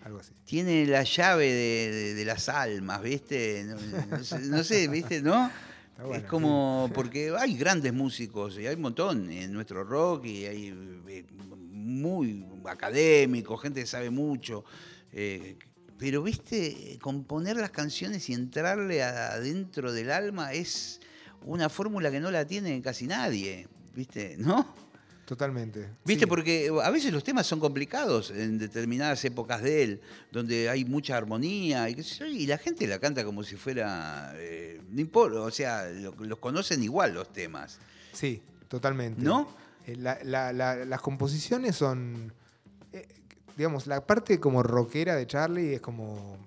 [0.06, 0.32] Algo así.
[0.46, 3.66] Tiene la llave de, de- de las almas, ¿viste?
[3.66, 3.76] No,
[4.18, 5.22] no sé, no sé, ¿viste?
[5.22, 5.52] ¿No?
[5.98, 10.46] Bueno, es como, porque hay grandes músicos, y hay un montón en nuestro rock, y
[10.46, 11.26] hay eh,
[11.72, 14.64] muy académicos, gente que sabe mucho.
[15.12, 15.58] eh,
[15.98, 21.00] pero, viste, componer las canciones y entrarle adentro del alma es
[21.44, 23.68] una fórmula que no la tiene casi nadie.
[23.96, 24.36] ¿viste?
[24.38, 24.76] ¿No?
[25.26, 25.90] Totalmente.
[26.06, 26.26] ¿Viste?
[26.26, 26.30] Sí.
[26.30, 30.02] Porque a veces los temas son complicados en determinadas épocas de él,
[30.32, 33.56] donde hay mucha armonía y, qué sé yo, y la gente la canta como si
[33.56, 34.34] fuera.
[34.36, 37.80] eh, no importa, o sea, lo- los conocen igual los temas.
[38.14, 39.22] Sí, totalmente.
[39.24, 39.48] ¿No?
[39.88, 42.32] Eh, la- la- la- las composiciones son.
[42.94, 43.08] eh,
[43.58, 46.38] digamos, la parte como rockera de Charlie es como.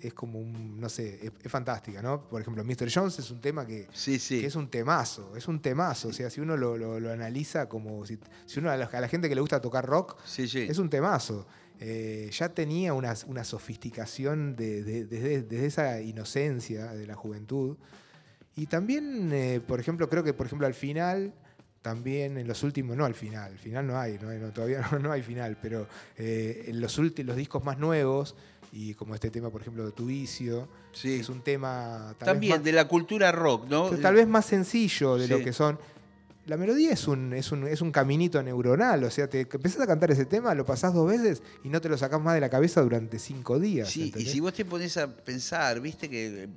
[0.00, 0.80] Es como un.
[0.80, 2.28] No sé, es, es fantástica, ¿no?
[2.28, 2.88] Por ejemplo, Mr.
[2.92, 4.40] Jones es un tema que, Sí, sí.
[4.40, 6.08] que es un temazo, es un temazo.
[6.08, 8.04] O sea, si uno lo, lo- lo analiza como.
[8.06, 10.60] Si, si uno a la, a la gente que le gusta tocar rock, Sí, sí.
[10.68, 11.46] es un temazo.
[11.82, 17.76] Eh, ya tenía una, una sofisticación de- de- desde, desde esa inocencia de la juventud.
[18.56, 21.32] Y también, eh, por ejemplo, creo que por ejemplo al final,
[21.82, 24.98] también en los últimos, no al final, al final no hay, no no, todavía no,
[24.98, 25.86] no hay final, pero
[26.18, 28.34] eh, en los, últimos, los discos más nuevos,
[28.72, 31.14] y como este tema, por ejemplo, de Tu Vicio, Sí.
[31.20, 33.90] es un tema tal También vez más, de la cultura rock, ¿no?
[33.90, 35.32] tal vez más sencillo de Sí.
[35.32, 35.78] lo que son.
[36.46, 39.86] La melodía es un, es, un, es un caminito neuronal, o sea, te empezás a
[39.86, 42.48] cantar ese tema, lo pasás dos veces y no te lo sacás más de la
[42.48, 43.88] cabeza durante cinco días.
[43.88, 46.48] Sí, y si vos te pones a pensar, viste que eh,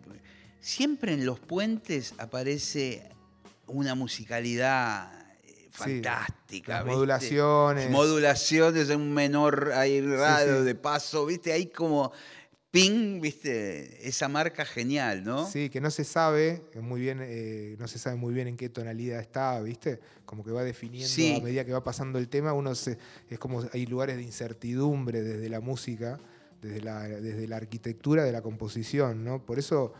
[0.61, 3.09] siempre en los puentes aparece
[3.67, 5.22] una musicalidad eh,
[5.73, 6.73] fantástica.
[6.73, 6.95] las ¿viste?
[6.95, 7.89] modulaciones.
[7.89, 10.65] Modulaciones en un menor ahí raro sí.
[10.65, 12.11] de paso, viste, ahí como
[12.69, 15.47] ping, viste, esa marca genial, ¿no?
[15.47, 18.69] Sí, que no se sabe muy bien, eh, no se sabe muy bien en qué
[18.69, 19.99] tonalidad está, ¿viste?
[20.25, 21.35] Como que va definiendo Sí.
[21.35, 22.97] a medida que va pasando el tema, uno se,
[23.29, 26.19] es como hay lugares de incertidumbre desde la música,
[26.61, 29.45] desde la, desde la arquitectura de la composición, ¿no?
[29.45, 29.93] Por eso,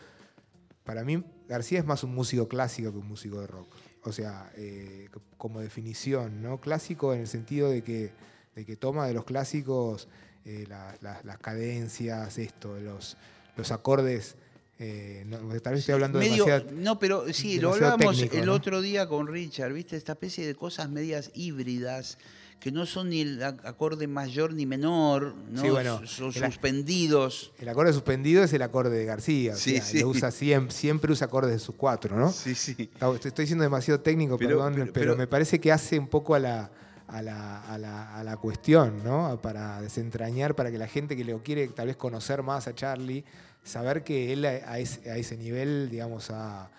[0.84, 3.68] para mí, García es más un músico clásico que un músico de rock.
[4.06, 6.60] O sea, eh, como definición, ¿no?
[6.60, 8.12] Clásico en el sentido de que,
[8.56, 10.08] de que toma de los clásicos
[10.46, 13.16] eh, la- la- las cadencias, esto, los,
[13.56, 14.36] los acordes.
[14.80, 18.54] eh, no, tal vez estoy hablando Medio- no, pero sí, lo hablábamos técnico, el ¿no?
[18.54, 19.96] otro día con Richard, ¿viste?
[19.96, 22.18] Esta especie de cosas medias híbridas
[22.64, 25.62] que no son ni el ac- acorde mayor ni menor, ¿no?
[25.62, 27.52] Sí, bueno, son el suspendidos.
[27.60, 29.52] El acorde suspendido es el acorde de García.
[29.52, 30.00] o Sí, sea, sí.
[30.00, 32.32] Lo usa siempre, siempre usa acordes de sus cuatro, ¿no?
[32.32, 32.90] Sí, sí.
[33.26, 36.36] Estoy siendo demasiado técnico, Pero- perdón, pero- pero, pero- me parece que hace un poco
[36.36, 36.72] a la,
[37.08, 39.38] a la, a la- a la cuestión, ¿no?
[39.42, 43.26] Para desentrañar, para que la gente que le quiere tal vez conocer más a Charlie,
[43.62, 46.70] saber que él a, ese, a ese nivel, digamos, ha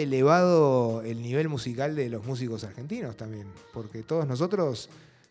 [0.00, 3.46] elevado el nivel musical de los músicos argentinos también.
[3.72, 4.88] Porque todos nosotros,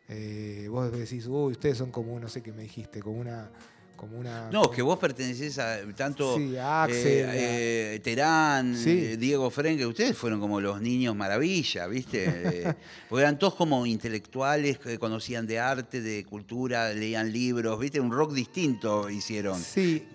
[0.09, 3.49] eh, vos decís, uy, ustedes son como, no sé qué me dijiste, como una...
[3.95, 7.01] Como una No, que vos pertenecés a tanto Sí, a Axel,
[7.31, 9.15] eh, eh, Terán, Sí.
[9.17, 12.75] Diego Frenke, ustedes fueron como los niños maravilla, ¿viste?
[13.09, 17.99] Porque eran todos como intelectuales que conocían de arte, de cultura, leían libros, ¿viste?
[17.99, 19.59] Un rock distinto hicieron.
[19.59, 20.07] Sí,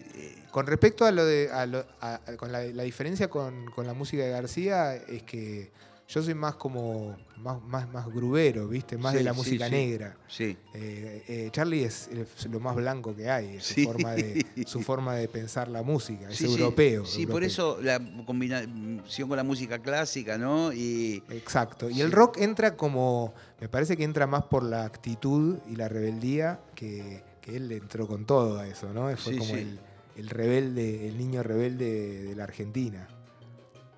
[0.52, 1.50] con respecto a lo de.
[1.50, 5.24] a lo- a- a- con la, la diferencia con, con la música de García es
[5.24, 5.72] que
[6.08, 7.16] yo soy más como.
[7.38, 8.98] más, más, más grubero, ¿viste?
[8.98, 9.70] Más Sí, de la música sí.
[9.70, 10.16] negra.
[10.28, 10.56] Sí.
[10.74, 14.80] Eh, eh, Charlie es, es lo más blanco que hay, es su, forma de, su
[14.82, 16.44] forma de pensar la música, es sí.
[16.46, 17.04] europeo.
[17.06, 20.72] Sí, por eso la combinación con la música clásica, ¿no?
[20.72, 21.88] Y Exacto.
[21.88, 23.32] Y el rock entra como.
[23.60, 28.06] Me parece que entra más por la actitud y la rebeldía que, que él entró
[28.06, 29.16] con todo a eso, ¿no?
[29.16, 33.08] Fue como el rebelde, el niño rebelde de la Argentina.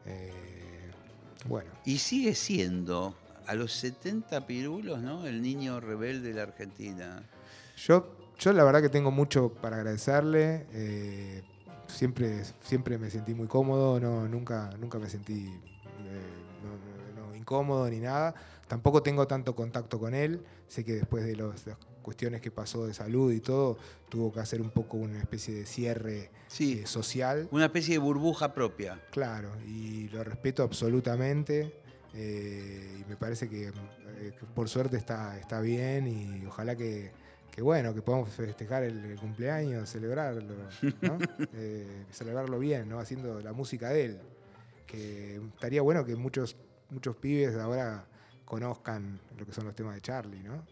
[0.07, 0.44] Eh,
[1.45, 1.71] bueno.
[1.85, 3.15] Y sigue siendo
[3.47, 5.27] a los 70 pirulos, ¿no?
[5.27, 7.23] El niño rebelde de la Argentina.
[7.77, 10.67] Yo, yo la verdad que tengo mucho para agradecerle.
[10.73, 11.43] eh,
[11.87, 16.21] siempre, siempre me sentí muy cómodo, no, nunca, nunca me sentí eh,
[16.63, 18.35] no- no- no incómodo ni nada.
[18.67, 20.43] Tampoco tengo tanto contacto con él.
[20.67, 21.63] Sé que después de los-
[22.05, 23.77] cuestiones que pasó de salud y todo,
[24.09, 26.81] tuvo que hacer un poco una especie de cierre Sí.
[26.83, 27.49] eh, social.
[27.51, 29.01] Una especie de burbuja propia.
[29.11, 31.73] Claro, y lo respeto absolutamente.
[32.15, 37.11] eh, y me parece que, eh, que por suerte está, está bien y ojalá que,
[37.51, 40.55] que bueno, que podamos festejar el, el cumpleaños, celebrarlo,
[41.03, 41.19] ¿no?
[42.13, 42.99] Celebrarlo bien, ¿no?
[43.01, 44.19] Haciendo la música de él.
[44.87, 46.57] Que estaría bueno que muchos,
[46.91, 48.07] muchos pibes ahora
[48.45, 50.65] conozcan lo que son los temas de Charlie, ¿no?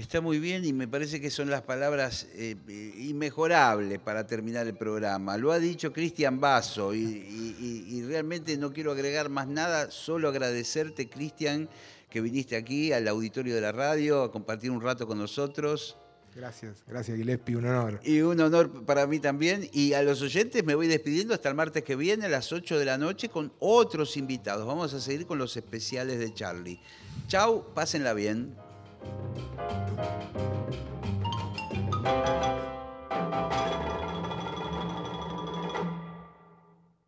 [0.00, 4.66] Está muy bien y me parece que son las palabras eh, eh, inmejorables para terminar
[4.66, 5.36] el programa.
[5.36, 7.56] Lo ha dicho Cristian Basso y, y-
[7.88, 11.68] y- y realmente no quiero agregar más nada, solo agradecerte, Cristian,
[12.08, 15.98] que viniste aquí al auditorio de la radio a compartir un rato con nosotros.
[16.34, 18.00] Gracias, gracias Gillespie, un honor.
[18.02, 19.68] Y un honor para mí también.
[19.72, 22.78] Y a los oyentes me voy despidiendo hasta el martes que viene a las 8
[22.78, 24.66] de la noche con otros invitados.
[24.66, 26.80] Vamos a seguir con los especiales de Charlie.
[27.28, 28.54] Chau, pásenla bien.
[29.02, 29.50] Música